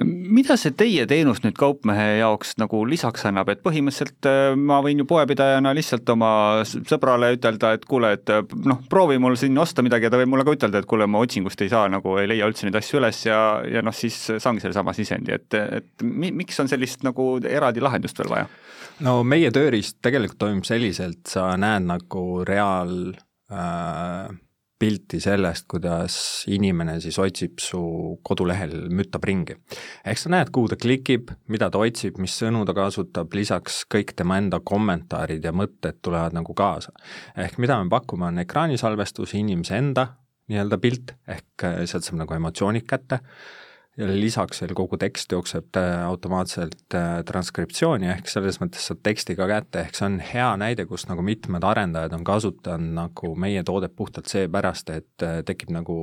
[0.01, 5.03] mida see teie teenus nüüd kaupmehe jaoks nagu lisaks annab, et põhimõtteliselt äh, ma võin
[5.03, 6.33] ju poepidajana lihtsalt oma
[6.65, 10.33] sõbrale ütelda, et kuule, et äh, noh, proovi mul siin osta midagi ja ta võib
[10.33, 13.03] mulle ka ütelda, et kuule, ma otsingust ei saa nagu, ei leia üldse neid asju
[13.03, 17.35] üles ja, ja noh, siis saangi sellesama sisendi, et, et mi, miks on sellist nagu
[17.45, 18.49] eraldi lahendust veel vaja?
[19.05, 22.97] no meie tööriist tegelikult toimub selliselt, sa näed nagu reaal
[23.53, 24.33] äh,
[24.83, 26.17] pilti sellest, kuidas
[26.51, 27.83] inimene siis otsib su
[28.27, 29.57] kodulehel, müttab ringi.
[30.05, 34.15] ehk sa näed, kuhu ta klikib, mida ta otsib, mis sõnu ta kasutab, lisaks kõik
[34.19, 36.93] tema enda kommentaarid ja mõtted tulevad nagu kaasa.
[37.37, 40.09] ehk mida me pakume, on ekraanisalvestus, inimese enda
[40.51, 43.23] nii-öelda pilt, ehk sealt saab nagu emotsioonid kätte
[43.97, 49.37] ja lisaks veel kogu tekst jookseb äh, automaatselt äh, transkriptsiooni, ehk selles mõttes saad teksti
[49.37, 53.65] ka kätte, ehk see on hea näide, kus nagu mitmed arendajad on kasutanud nagu meie
[53.69, 55.97] toodet puhtalt seepärast, et äh, tekib nagu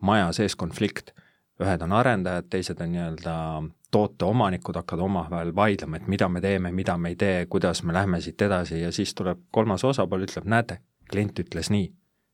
[0.00, 1.14] maja sees konflikt.
[1.62, 3.32] ühed on arendajad, teised on nii-öelda
[3.92, 7.92] toote omanikud hakkavad omavahel vaidlema, et mida me teeme, mida me ei tee, kuidas me
[7.94, 10.80] lähme siit edasi ja siis tuleb kolmas osapool, ütleb, näete,
[11.10, 11.92] klient ütles nii,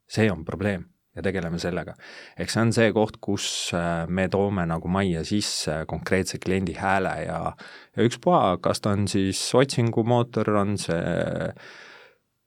[0.09, 0.87] see on probleem
[1.19, 1.97] ja tegeleme sellega.
[2.39, 7.15] eks see on see koht, kus äh, me toome nagu majja sisse konkreetse kliendi hääle
[7.27, 7.43] ja,
[7.97, 11.03] ja ükspuha, kas ta on siis otsingumootor, on see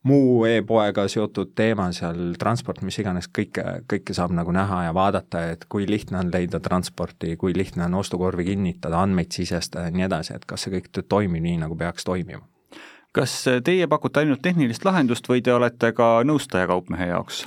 [0.08, 5.44] muu e-poega seotud teema seal, transport, mis iganes, kõike, kõike saab nagu näha ja vaadata,
[5.54, 10.08] et kui lihtne on leida transporti, kui lihtne on ostukorvi kinnitada, andmeid sisestada ja nii
[10.08, 12.48] edasi, et kas see kõik toimib nii, nagu peaks toimima.
[13.12, 17.46] kas teie pakute ainult tehnilist lahendust või te olete ka nõustaja kaupmehe jaoks?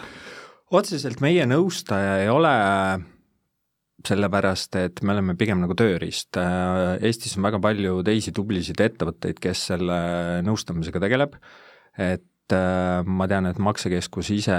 [0.75, 2.55] Otseselt meie nõustaja ei ole
[4.05, 6.37] sellepärast et me oleme pigem nagu tööriist.
[6.37, 9.97] Eestis on väga palju teisi tublisid ettevõtteid, kes selle
[10.45, 11.39] nõustamisega tegeleb,
[11.97, 12.23] et
[13.09, 14.57] ma tean, et Maksekeskus ise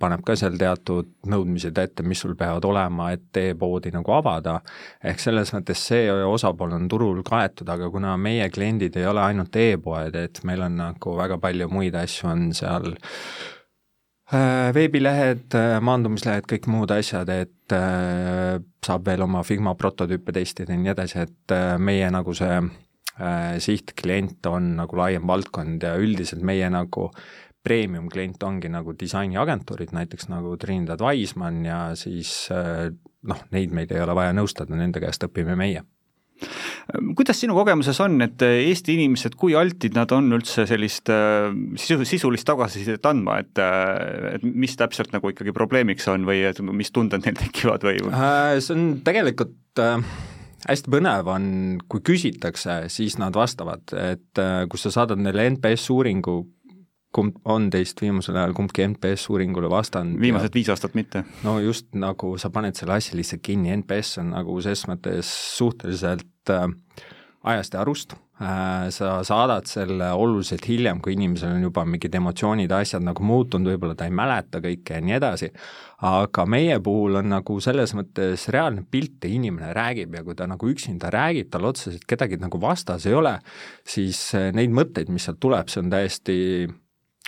[0.00, 4.54] paneb ka seal teatud nõudmised ette, mis sul peavad olema, et e-poodi nagu avada,
[5.04, 9.60] ehk selles mõttes see osapool on turul kaetud, aga kuna meie kliendid ei ole ainult
[9.60, 13.55] e-poed, et meil on nagu väga palju muid asju, on seal Äh,
[14.74, 20.80] veebilehed, äh, maandumislehed, kõik muud asjad, et äh, saab veel oma Figma prototüüpe testida ja
[20.80, 22.58] nii edasi, et meie nagu see
[23.64, 27.06] sihtklient on nagu laiem valdkond ja üldiselt meie nagu
[27.64, 34.04] premium klient ongi nagu disainiagentuurid, näiteks nagu Trinidad Wiseman ja siis noh, neid meil ei
[34.04, 35.80] ole vaja nõustada, nende käest õpime meie
[37.16, 42.04] kuidas sinu kogemuses on, et Eesti inimesed, kui altid nad on üldse sellist äh, sisu,
[42.08, 46.92] sisulist tagasisidet andma, et, äh, et mis täpselt nagu ikkagi probleemiks on või et mis
[46.94, 48.00] tunded neil tekivad või?
[48.10, 50.02] Äh, see on tegelikult äh,
[50.66, 51.48] hästi põnev on,
[51.90, 56.40] kui küsitakse, siis nad vastavad, et kui sa saadad neile NPS uuringu,
[57.16, 60.20] kumb on teist viimasel ajal kumbki NPS uuringule vastanud.
[60.20, 61.24] viimased ja, viis aastat mitte.
[61.46, 66.52] no just nagu sa paned selle asja lihtsalt kinni, NPS on nagu ses mõttes suhteliselt
[66.52, 66.68] äh,
[67.46, 72.72] ajast ja arust äh,, sa saadad selle oluliselt hiljem, kui inimesel on juba mingid emotsioonid,
[72.74, 75.50] asjad nagu muutunud, võib-olla ta ei mäleta kõike ja nii edasi,
[76.10, 80.48] aga meie puhul on nagu selles mõttes reaalne pilt ja inimene räägib ja kui ta
[80.50, 83.38] nagu üksinda räägib, tal otseselt kedagi nagu vastas ei ole,
[83.86, 86.36] siis äh, neid mõtteid, mis sealt tuleb, see on täiesti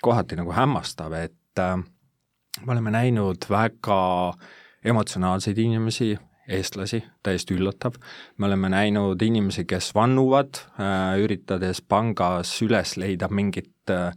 [0.03, 1.77] kohati nagu hämmastav, et äh,
[2.65, 4.01] me oleme näinud väga
[4.85, 6.13] emotsionaalseid inimesi,
[6.49, 7.99] eestlasi, täiesti üllatav,
[8.39, 14.13] me oleme näinud inimesi, kes vannuvad äh,, üritades pangas üles leida mingit äh,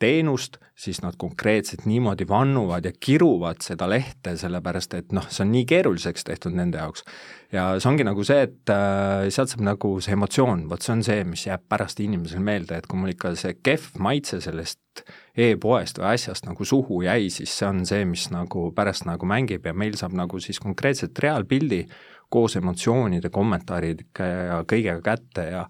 [0.00, 5.52] teenust, siis nad konkreetselt niimoodi vannuvad ja kiruvad seda lehte, sellepärast et noh, see on
[5.52, 7.04] nii keeruliseks tehtud nende jaoks.
[7.52, 11.04] ja see ongi nagu see, et äh, sealt saab nagu see emotsioon, vot see on
[11.06, 15.04] see, mis jääb pärast inimesel meelde, et kui mul ikka see kehv maitse sellest
[15.36, 19.68] e-poest või asjast nagu suhu jäi, siis see on see, mis nagu pärast nagu mängib
[19.68, 21.84] ja meil saab nagu siis konkreetselt reaalpildi
[22.30, 25.64] koos emotsioonide, kommentaaridega ja kõigega kätte ja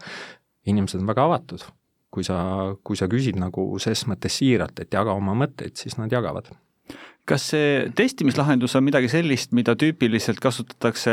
[0.68, 1.66] inimesed on väga avatud
[2.10, 2.40] kui sa,
[2.82, 6.50] kui sa küsid nagu ses mõttes siiralt, et jaga oma mõtteid, siis nad jagavad
[7.30, 11.12] kas see testimislahendus on midagi sellist, mida tüüpiliselt kasutatakse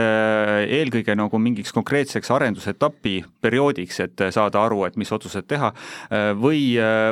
[0.80, 5.70] eelkõige nagu mingiks konkreetseks arendusetapi perioodiks, et saada aru, et mis otsused teha,
[6.42, 6.62] või,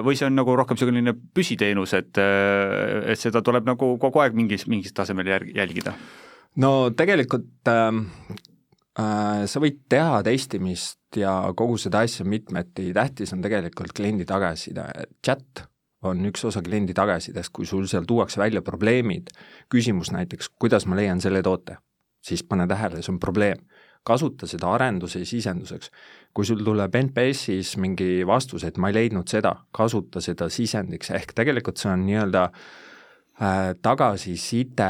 [0.05, 4.65] või see on nagu rohkem selline püsiteenus, et, et seda tuleb nagu kogu aeg mingis,
[4.71, 5.95] mingis tasemel järg, jälgida?
[6.61, 8.44] no tegelikult ähm, äh,
[8.95, 14.86] sa võid teha testimist ja kogu seda asja mitmeti, tähtis on tegelikult kliendi tagasiside,
[15.25, 15.65] chat
[16.05, 19.31] on üks osa kliendi tagasisidest, kui sul seal tuuakse välja probleemid,
[19.71, 21.79] küsimus näiteks, kuidas ma leian selle toote,
[22.23, 23.65] siis pane tähele, see on probleem.
[24.05, 25.89] kasuta seda arenduse sisenduseks.
[26.34, 31.34] kui sul tuleb NPS-is mingi vastus, et ma ei leidnud seda, kasuta seda sisendiks, ehk
[31.34, 32.84] tegelikult see on nii-öelda äh, Äh,
[33.81, 34.85] tagasiside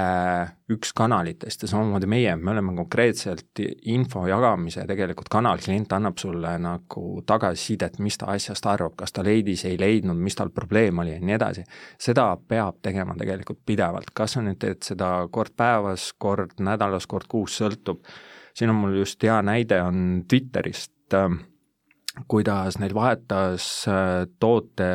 [0.69, 3.58] üks kanalitest ja samamoodi meie, me oleme konkreetselt
[3.89, 9.25] info jagamise tegelikult kanal, klient annab sulle nagu tagasisidet, mis ta asjast arvab, kas ta
[9.25, 11.65] leidis, ei leidnud, mis tal probleem oli ja nii edasi.
[12.01, 17.25] seda peab tegema tegelikult pidevalt, kas sa nüüd teed seda kord päevas, kord nädalas, kord
[17.27, 18.05] kuus, sõltub.
[18.53, 21.29] siin on mul just hea näide, on Twitterist, äh,
[22.27, 24.91] kuidas neil vahetas äh, toote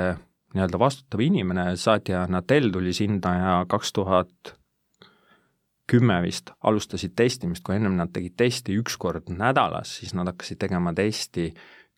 [0.54, 4.54] nii-öelda vastutav inimene, Satya Nadell tuli sinna ja kaks tuhat
[5.90, 10.60] kümme vist alustasid testimist, kui ennem nad tegid testi üks kord nädalas, siis nad hakkasid
[10.62, 11.50] tegema testi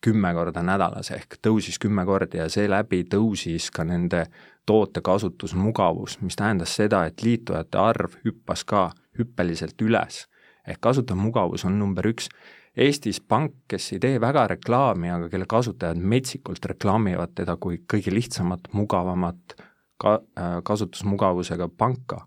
[0.03, 4.25] kümme korda nädalas ehk tõusis kümme korda ja seeläbi tõusis ka nende
[4.65, 8.89] toote kasutusmugavus, mis tähendas seda, et liitujate arv hüppas ka
[9.19, 10.27] hüppeliselt üles.
[10.67, 12.29] ehk kasutajamugavus on number üks
[12.73, 18.13] Eestis pank, kes ei tee väga reklaami, aga kelle kasutajad metsikult reklaamivad teda kui kõige
[18.13, 19.55] lihtsamat, mugavamat
[20.01, 22.23] ka-, äh, kasutusmugavusega panka,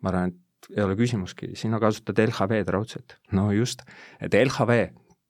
[0.00, 3.18] ma arvan, et ei ole küsimustki, sina kasutad LHV-d raudselt.
[3.36, 3.82] no just,
[4.20, 4.78] et LHV,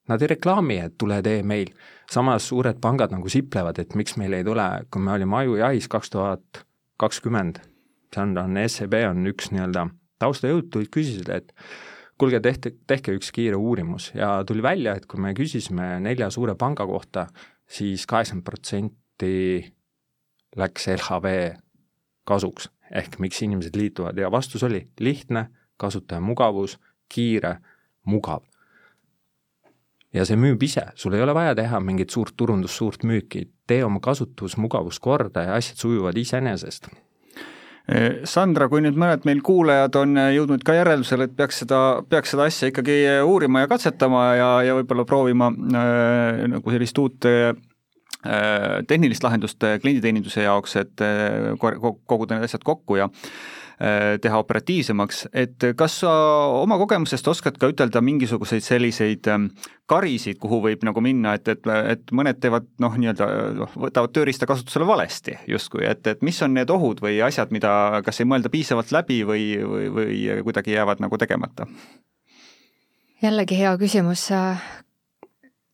[0.09, 1.72] nad ei reklaami, et tule tee meil.
[2.11, 6.11] samas suured pangad nagu siplevad, et miks meil ei tule, kui me olime Ajujahis kaks
[6.11, 6.62] tuhat
[7.01, 7.59] kakskümmend,
[8.14, 9.88] see on, on SEB on üks nii-öelda
[10.22, 11.55] taustajõud, tulid, küsisid, et
[12.23, 14.13] kuulge, tehke, tehke üks kiire uurimus.
[14.15, 19.75] Ja tuli välja, et kui me küsisime nelja suure panga kohta siis, siis kaheksakümmend protsenti
[20.57, 21.35] läks LHV
[22.29, 24.18] kasuks, ehk miks inimesed liituvad.
[24.18, 27.57] Ja vastus oli lihtne, kasutajamugavus, kiire,
[28.07, 28.47] mugav.
[30.12, 33.81] ja see müüb ise, sul ei ole vaja teha mingit suurt turundust, suurt müüki, tee
[33.85, 36.91] oma kasutusmugavust korda ja asjad sujuvad iseenesest
[38.30, 42.47] Sandra, kui nüüd mõned meil kuulajad on jõudnud ka järeldusele, et peaks seda, peaks seda
[42.47, 42.95] asja ikkagi
[43.26, 47.51] uurima ja katsetama ja, ja võib-olla proovima äh, nagu sellist uut äh,
[48.87, 53.62] tehnilist lahendust klienditeeninduse jaoks, et äh, koguda need asjad kokku ja Äh,
[54.22, 56.11] teha operatiivsemaks, et kas sa
[56.61, 59.49] oma kogemusest oskad ka ütelda mingisuguseid selliseid ähm,
[59.91, 63.28] karisid, kuhu võib nagu minna, et, et, et mõned teevad noh, nii-öelda
[63.59, 68.03] noh, võtavad tööriista kasutusele valesti justkui, et, et mis on need ohud või asjad, mida
[68.07, 71.66] kas ei mõelda piisavalt läbi või, või, või kuidagi jäävad nagu tegemata?
[73.22, 74.30] jällegi hea küsimus.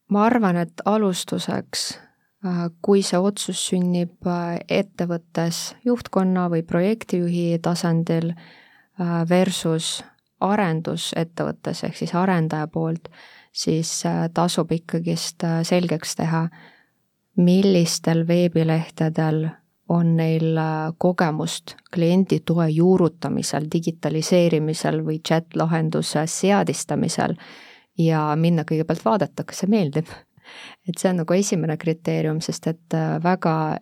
[0.09, 2.07] ma arvan, et alustuseks Äh,
[2.82, 10.05] kui see otsus sünnib äh, ettevõttes juhtkonna või projektijuhi tasandil äh, versus
[10.41, 13.09] arendusettevõttes ehk siis arendaja poolt,
[13.51, 13.91] siis
[14.34, 16.45] tasub ikkagist selgeks teha,
[17.43, 19.49] millistel veebilehtedel
[19.91, 20.61] on neil
[21.03, 27.34] kogemust kliendi toe juurutamisel, digitaliseerimisel või chat-lahenduse seadistamisel.
[27.99, 30.07] Ja minna kõigepealt vaadata, kas see meeldib
[30.88, 33.78] et see on nagu esimene kriteerium, sest et äh, väga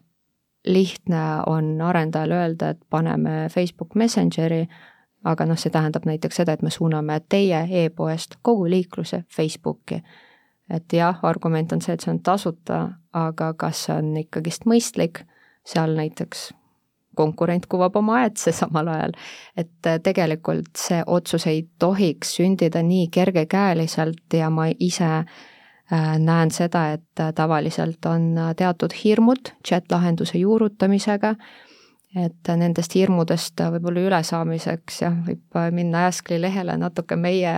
[0.67, 4.67] lihtne on arendajal öelda, et paneme Facebook Messengeri,
[5.25, 10.03] aga noh, see tähendab näiteks seda, et me suuname teie e-poest kogu liikluse Facebooki.
[10.71, 12.81] et jah, argument on see, et see on tasuta,
[13.15, 15.23] aga kas see on ikkagist mõistlik,
[15.67, 16.49] seal näiteks
[17.17, 19.13] konkurent kuvab oma aedse samal ajal.
[19.57, 25.25] et äh, tegelikult see otsus ei tohiks sündida nii kergekäeliselt ja ma ise Äh,
[26.19, 31.35] näen seda, et äh, tavaliselt on äh, teatud hirmud chat-lahenduse juurutamisega,
[32.17, 37.53] et nendest hirmudest võib-olla ülesaamiseks jah, võib minna Askli lehele natuke meie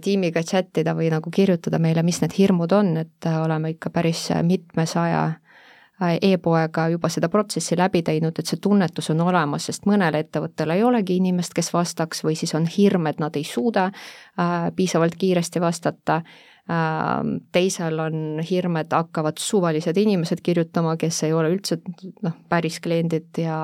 [0.00, 4.28] tiimiga chat ida või nagu kirjutada meile, mis need hirmud on, et oleme ikka päris
[4.46, 5.24] mitmesaja
[6.22, 10.84] e-poega juba seda protsessi läbi teinud, et see tunnetus on olemas, sest mõnel ettevõttel ei
[10.86, 13.88] olegi inimest, kes vastaks, või siis on hirm, et nad ei suuda
[14.76, 16.22] piisavalt kiiresti vastata
[17.52, 21.78] teisel on hirm, et hakkavad suvalised inimesed kirjutama, kes ei ole üldse
[22.26, 23.58] noh, päris kliendid ja,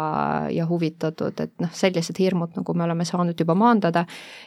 [0.54, 4.04] ja huvitatud, et noh, sellised hirmud, nagu me oleme saanud juba maandada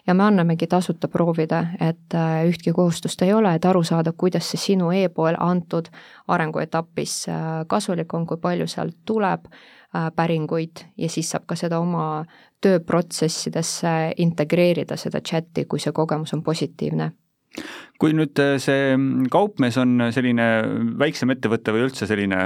[0.08, 4.48] ja me annamegi tasuta proovida, et äh, ühtki kohustust ei ole, et aru saada, kuidas
[4.54, 5.92] see sinu e-poel antud
[6.32, 11.84] arenguetapis äh, kasulik on, kui palju sealt tuleb äh, päringuid ja siis saab ka seda
[11.84, 12.24] oma
[12.64, 17.12] tööprotsessidesse integreerida, seda chati, kui see kogemus on positiivne
[18.02, 20.50] kui nüüd äh, see mm, kaupmees on selline
[21.00, 22.42] väiksem ettevõte või üldse selline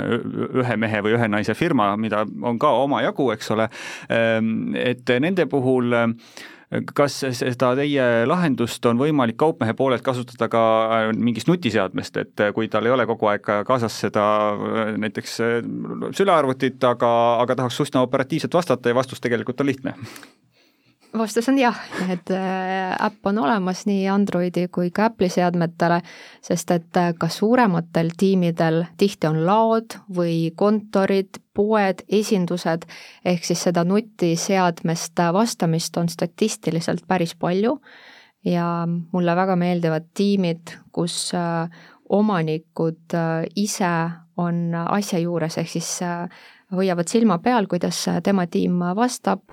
[0.61, 3.69] ühe mehe või ühe naise firma, mida on ka omajagu, eks ole,
[4.13, 6.07] ähm, et nende puhul äh,
[6.93, 10.63] kas seda teie lahendust on võimalik kaupmehe poolelt kasutada ka
[10.99, 14.27] äh, mingist nutiseadmest, et kui tal ei ole kogu aeg kaasas seda
[15.01, 15.39] näiteks
[16.19, 19.97] sülearvutit, aga, aga tahaks üsna operatiivselt vastata ja vastus tegelikult on lihtne?
[21.17, 21.77] Vastus on jah,
[22.09, 26.01] et äh, äpp on olemas nii Androidi kui ka Apple'i seadmetele,
[26.45, 32.85] sest et äh, ka suurematel tiimidel tihti on laod või kontorid, poed, esindused,
[33.25, 37.79] ehk siis seda nutiseadmest vastamist on statistiliselt päris palju.
[38.45, 41.67] Ja mulle väga meeldivad tiimid, kus äh,
[42.09, 43.17] omanikud
[43.59, 43.95] ise
[44.39, 45.89] on asja juures, ehk siis
[46.73, 49.43] hoiavad silma peal, kuidas tema tiim vastab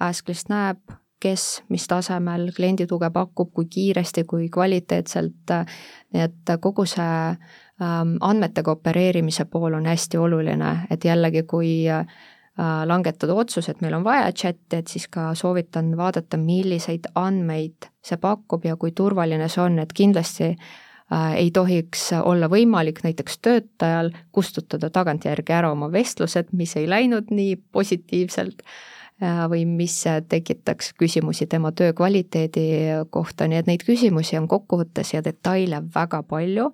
[0.00, 0.78] Asklist näeb,
[1.20, 5.54] kes mis tasemel kliendi tuge pakub, kui kiiresti, kui kvaliteetselt,
[6.14, 12.04] nii et kogu see ähm, andmetega opereerimise pool on hästi oluline, et jällegi, kui äh,
[12.86, 18.20] langetada otsus, et meil on vaja chat'i, et siis ka soovitan vaadata, milliseid andmeid see
[18.20, 24.12] pakub ja kui turvaline see on, et kindlasti äh, ei tohiks olla võimalik näiteks töötajal
[24.32, 28.64] kustutada tagantjärgi ära oma vestlused, mis ei läinud nii positiivselt
[29.20, 29.98] või mis
[30.28, 32.66] tekitaks küsimusi tema töö kvaliteedi
[33.12, 36.70] kohta, nii et neid küsimusi on kokkuvõttes ja detaile väga palju,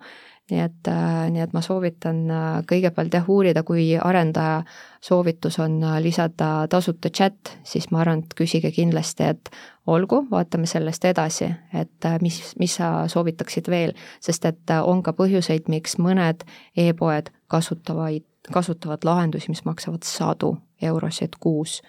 [0.50, 4.60] nii et, äh, nii et ma soovitan äh, kõigepealt jah, uurida, kui arendaja
[5.02, 9.50] soovitus on lisada tasuta chat, siis ma arvan, et küsige kindlasti, et
[9.90, 15.66] olgu, vaatame sellest edasi, et mis, mis sa soovitaksid veel, sest et on ka põhjuseid,
[15.72, 16.46] miks mõned
[16.78, 18.22] e-poed kasutavad,
[18.52, 21.80] kasutavad lahendusi, mis maksavad sadu eurosid kuus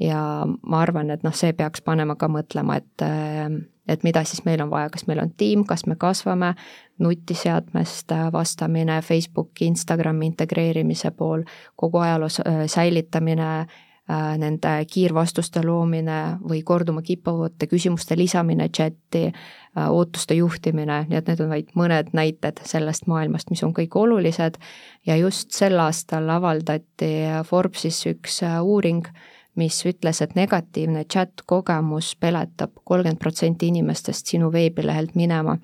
[0.00, 3.06] ja ma arvan, et noh, see peaks panema ka mõtlema, et
[3.88, 6.54] et mida siis meil on vaja, kas meil on tiim, kas me kasvame,
[7.04, 11.44] nutiseadmest vastamine, Facebooki, Instagrami integreerimise pool,
[11.76, 12.30] kogu ajaloo
[12.66, 13.66] säilitamine,
[14.38, 19.30] nende kiirvastuste loomine või korduma kippuvate küsimuste lisamine chati,
[19.88, 24.60] ootuste juhtimine, nii et need on vaid mõned näited sellest maailmast, mis on kõik olulised.
[25.08, 27.14] Ja just sel aastal avaldati
[27.48, 29.08] Forbesis üks uuring,
[29.56, 35.58] mis ütles, et negatiivne chat-kogemus peletab kolmkümmend protsenti inimestest sinu veebilehelt minema.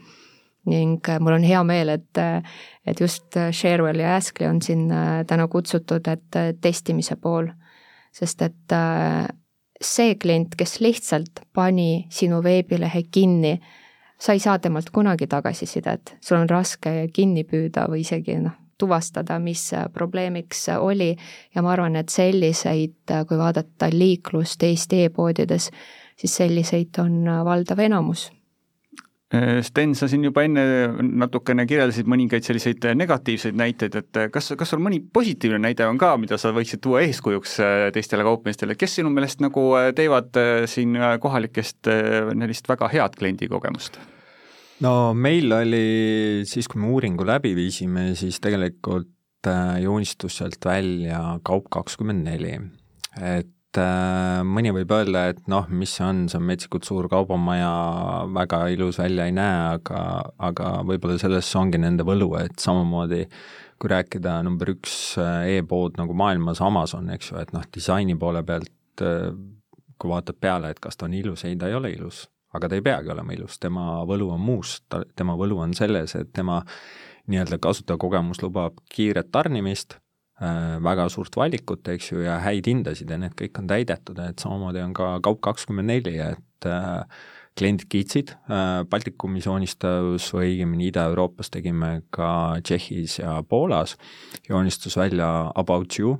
[0.67, 2.43] ning äh, mul on hea meel, et, äh,
[2.87, 4.93] et just äh, Sharewell ja Askly on siin
[5.27, 7.49] täna kutsutud, et testimise pool.
[8.13, 8.73] sest et
[9.81, 13.61] see klient, kes lihtsalt pani sinu veebilehe kinni,
[14.21, 19.39] sa ei saa temalt kunagi tagasisidet, sul on raske kinni püüda või isegi noh, tuvastada,
[19.43, 21.13] mis probleemiks oli.
[21.55, 25.71] Ja ma arvan, et selliseid, kui vaadata liiklust Eesti e-poodides,
[26.21, 28.31] siis selliseid on valdav enamus.
[29.63, 30.63] Sten, sa siin juba enne
[31.23, 36.17] natukene kirjeldasid mõningaid selliseid negatiivseid näiteid, et kas, kas sul mõni positiivne näide on ka,
[36.19, 37.55] mida sa võiksid tuua eeskujuks
[37.95, 40.35] teistele kaupmeestele, kes sinu meelest nagu teevad
[40.73, 44.03] siin kohalikest sellist väga head kliendikogemust?
[44.85, 45.85] No meil oli
[46.49, 52.55] siis, kui me uuringu läbi viisime, siis tegelikult äh, joonistus sealt välja kaup kakskümmend neli.
[53.21, 57.71] et äh, mõni võib öelda, et noh, mis see on, see on metsikult suur kaubamaja,
[58.35, 60.05] väga ilus välja ei näe, aga,
[60.51, 63.27] aga võib-olla selles ongi nende võlu, et samamoodi
[63.81, 68.45] kui rääkida number üks äh, e-pood nagu maailmas Amazon, eks ju, et noh, disaini poole
[68.45, 72.27] pealt kui vaatad peale, et kas ta on ilus, ei, ta ei ole ilus
[72.57, 76.17] aga ta ei peagi olema ilus, tema võlu on muus, ta, tema võlu on selles,
[76.19, 76.61] et tema
[77.31, 83.21] nii-öelda kasutajakogemus lubab kiiret tarnimist äh,, väga suurt valikut, eks ju, ja häid hindasid ja
[83.21, 87.21] need kõik on täidetud, et samamoodi on ka Kaup kakskümmend neli, et äh,
[87.59, 93.95] kliendid kiitsid äh,, Baltikumis joonistus või õigemini Ida-Euroopas tegime ka Tšehhis ja Poolas,
[94.49, 96.17] joonistus välja About you,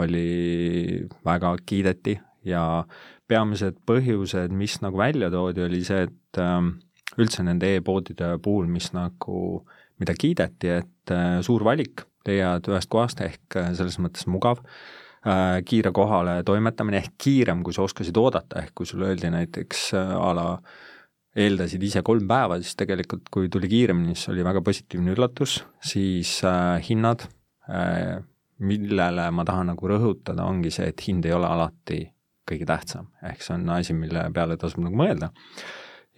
[0.00, 2.84] oli, väga kiideti ja
[3.30, 6.74] peamised põhjused, mis nagu välja toodi, oli see, et ähm,
[7.20, 9.62] üldse nende e-poodide puhul, mis nagu,
[10.02, 15.60] mida kiideti, et äh, suur valik, leiad ühest kohast ehk äh, selles mõttes mugav äh,,
[15.68, 20.32] kiire kohale toimetamine ehk kiirem, kui sa oskasid oodata, ehk kui sulle öeldi näiteks a
[20.36, 20.48] la
[21.34, 26.36] eeldasid ise kolm päeva, siis tegelikult kui tuli kiiremini, siis oli väga positiivne üllatus, siis
[26.46, 27.26] äh, hinnad
[27.68, 28.20] äh,,
[28.64, 32.04] millele ma tahan nagu rõhutada, ongi see, et hind ei ole alati
[32.48, 35.30] kõige tähtsam, ehk see on asi, mille peale tasub nagu mõelda.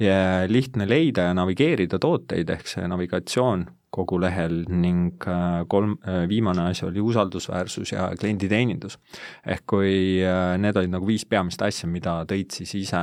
[0.00, 3.66] ja lihtne leida ja navigeerida tooteid, ehk see navigatsioon
[3.96, 8.98] kogu lehel ning äh, kolm, äh, viimane asi oli usaldusväärsus ja klienditeenindus.
[9.46, 13.02] ehk kui äh, need olid nagu viis peamist asja, mida tõid siis ise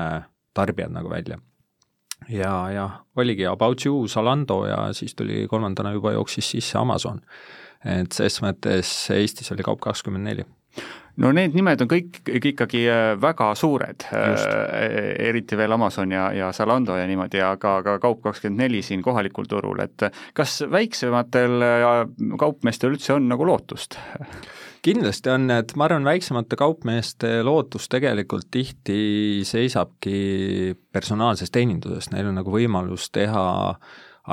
[0.54, 1.40] tarbijad nagu välja.
[2.30, 7.22] ja, ja oligi About You, Zalando ja siis tuli kolmandana juba jooksis sisse Amazon.
[7.84, 10.46] et ses mõttes Eestis oli kaup kakskümmend neli
[11.22, 14.46] no need nimed on kõik ikkagi äh, väga suured, äh,
[15.28, 20.08] eriti veel Amazon ja, ja Zalando ja niimoodi, aga ka Kaup24 siin kohalikul turul, et
[20.38, 21.90] kas väiksematel äh,
[22.40, 24.00] kaupmeestel üldse on nagu lootust?
[24.84, 32.36] kindlasti on, et ma arvan, väiksemate kaupmeeste lootus tegelikult tihti seisabki personaalses teeninduses, neil on
[32.42, 33.46] nagu võimalus teha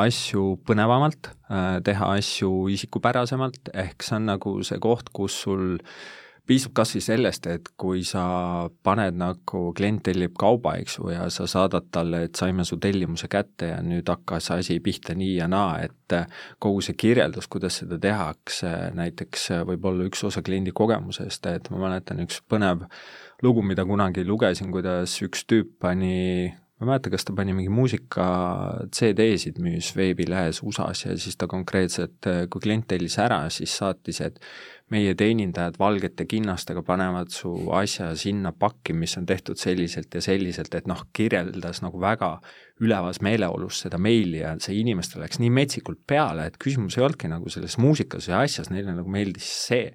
[0.01, 1.29] asju põnevamalt,
[1.87, 5.95] teha asju isikupärasemalt, ehk see on nagu see koht, kus sul äh,
[6.47, 8.23] piisab kas või sellest, et kui sa
[8.87, 13.29] paned nagu, klient tellib kauba, eks ju, ja sa saadad talle, et saime su tellimuse
[13.31, 16.17] kätte ja nüüd hakkas asi pihta nii ja naa, et
[16.63, 21.85] kogu see kirjeldus, kuidas seda tehakse, näiteks võib olla üks osa kliendi kogemusest, et ma
[21.87, 22.87] mäletan üks põnev
[23.45, 27.69] lugu, mida kunagi lugesin, kuidas üks tüüp pani ma ei mäleta, kas ta pani mingi
[27.69, 28.27] muusika
[28.97, 34.41] CD-sid müüs veebilehes USA-s ja siis ta konkreetselt, kui klient tellis ära, siis saatis, et
[34.91, 40.75] meie teenindajad valgete kinnastega panevad su asja sinna pakki, mis on tehtud selliselt ja selliselt,
[40.75, 42.33] et noh, kirjeldas nagu väga
[42.83, 47.31] ülevas meeleolus seda meili ja see inimestele läks nii metsikult peale, et küsimus ei olnudki
[47.31, 49.95] nagu selles muusikas ja asjas, neile nagu meeldis see.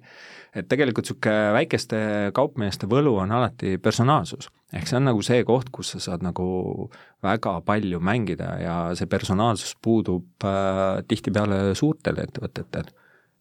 [0.56, 1.98] et tegelikult niisugune väikeste
[2.32, 4.48] kaupmeeste võlu on alati personaalsus.
[4.72, 6.90] ehk see on nagu see koht, kus sa saad nagu
[7.22, 12.88] väga palju mängida ja see personaalsus puudub äh, tihtipeale suurtel ettevõtetel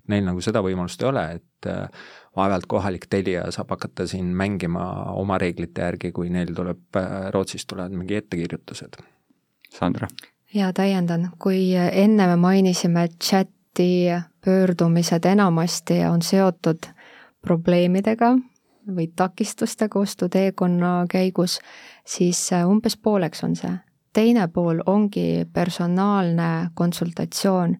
[0.07, 4.85] neil nagu seda võimalust ei ole, et äh, vaevalt kohalik Telia saab hakata siin mängima
[5.15, 9.01] oma reeglite järgi, kui neil tuleb, äh, Rootsist tulevad mingi ettekirjutused.
[9.71, 10.07] Sandra?
[10.55, 14.07] jaa, täiendan, kui enne me mainisime, et chati
[14.45, 16.87] pöördumised enamasti on seotud
[17.41, 18.35] probleemidega
[18.95, 21.59] või takistustega ostuteekonna käigus,
[22.05, 23.73] siis äh, umbes pooleks on see.
[24.13, 27.75] teine pool ongi personaalne konsultatsioon,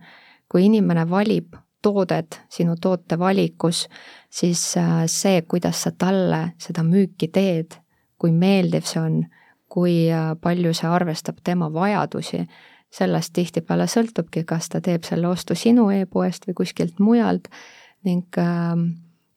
[0.52, 1.56] kui inimene valib
[1.86, 3.86] toodet sinu toote valikus,
[4.30, 7.78] siis äh, see, kuidas sa talle seda müüki teed,
[8.18, 9.20] kui meeldiv see on,
[9.72, 12.46] kui äh, palju see arvestab tema vajadusi,
[12.96, 17.50] sellest tihtipeale sõltubki, kas ta teeb selle ostu sinu e-poest või kuskilt mujalt
[18.08, 18.86] ning ähm,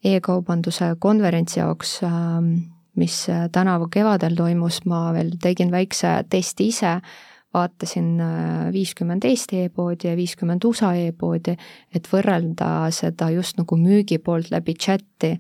[0.05, 2.53] e-kaubanduse konverentsi jaoks ähm,
[2.99, 6.99] mis tänavu kevadel toimus, ma veel tegin väikse testi ise,
[7.55, 8.19] vaatasin
[8.73, 11.55] viiskümmend Eesti e-poodi ja viiskümmend USA e-poodi,
[11.95, 15.33] et võrrelda seda just nagu müügi poolt läbi chati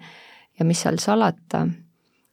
[0.59, 1.67] ja mis seal salata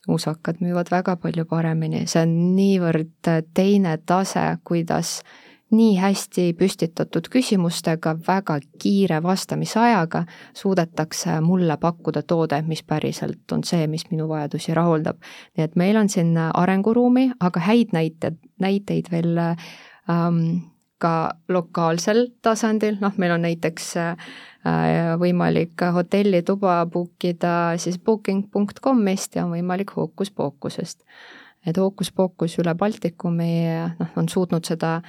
[0.07, 5.19] usakad müüvad väga palju paremini, see on niivõrd teine tase, kuidas
[5.73, 13.87] nii hästi püstitatud küsimustega, väga kiire vastamisajaga suudetakse mulle pakkuda toode, mis päriselt on see,
[13.87, 15.17] mis minu vajadusi rahuldab.
[15.57, 20.41] nii et meil on siin arenguruumi, aga häid näiteid, näiteid veel ähm,
[21.01, 24.35] ka lokaalsel tasandil, noh, meil on näiteks äh,
[25.19, 31.03] võimalik hotellituba book ida siis booking.com'ist ja on võimalik Hookus Pookusest.
[31.65, 33.65] et Hookus Pookus üle Baltikumi
[33.99, 35.01] noh, on suutnud seda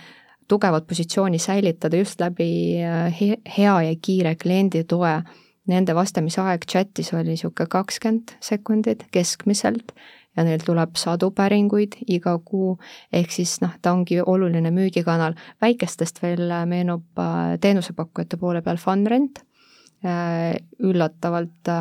[0.49, 3.20] tugevat positsiooni säilitada just läbi äh,
[3.59, 5.22] hea ja kiire kliendi toe.
[5.66, 9.90] Nende vastamise aeg chatis oli niisugune kakskümmend sekundit keskmiselt
[10.36, 12.76] ja neil tuleb sadu päringuid iga kuu,
[13.12, 15.34] ehk siis noh, ta ongi oluline müügikanal.
[15.61, 19.42] väikestest veel meenub äh, teenusepakkujate poole peal Funrent,
[20.05, 21.72] äh, üllatavalt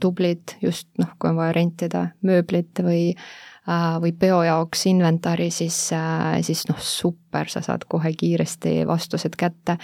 [0.00, 3.53] tublid just noh, kui on vaja rentida mööblit või Äh,
[4.00, 9.78] või peo jaoks inventari, siis, äh, siis noh, super, sa saad kohe kiiresti vastused kätte.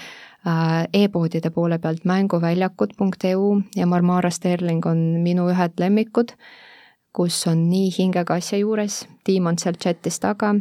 [0.47, 6.33] Äh, e-poodide poole pealt mänguväljakud.eu ja Marmara Sterling on minu ühed lemmikud,
[7.13, 10.55] kus on nii hingega asja juures, tiim on seal chatis taga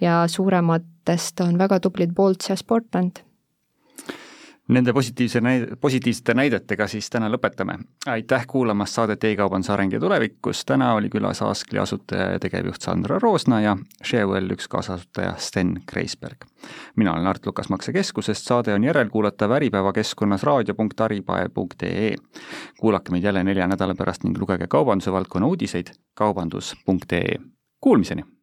[0.00, 3.24] ja suurematest on väga tublid Bolts ja Sportland
[4.68, 7.74] Nende positiivse näide, positiivsete näidetega siis täna lõpetame.
[8.06, 12.80] aitäh kuulamast saadet E-kaubanduse areng ja tulevik, kus täna oli külas Askli asutaja ja tegevjuht
[12.80, 16.48] Sandra Roosna ja Sharewell üks kaasasutaja Sten Kreisberg.
[16.96, 22.14] mina olen Art Lukas Maksekeskusest, saade on järelkuulatav Äripäeva keskkonnas raadio.äripäev.ee.
[22.78, 27.36] kuulake meid jälle nelja nädala pärast ning lugege kaubanduse valdkonna uudiseid kaubandus.ee.
[27.80, 28.33] Kuulmiseni!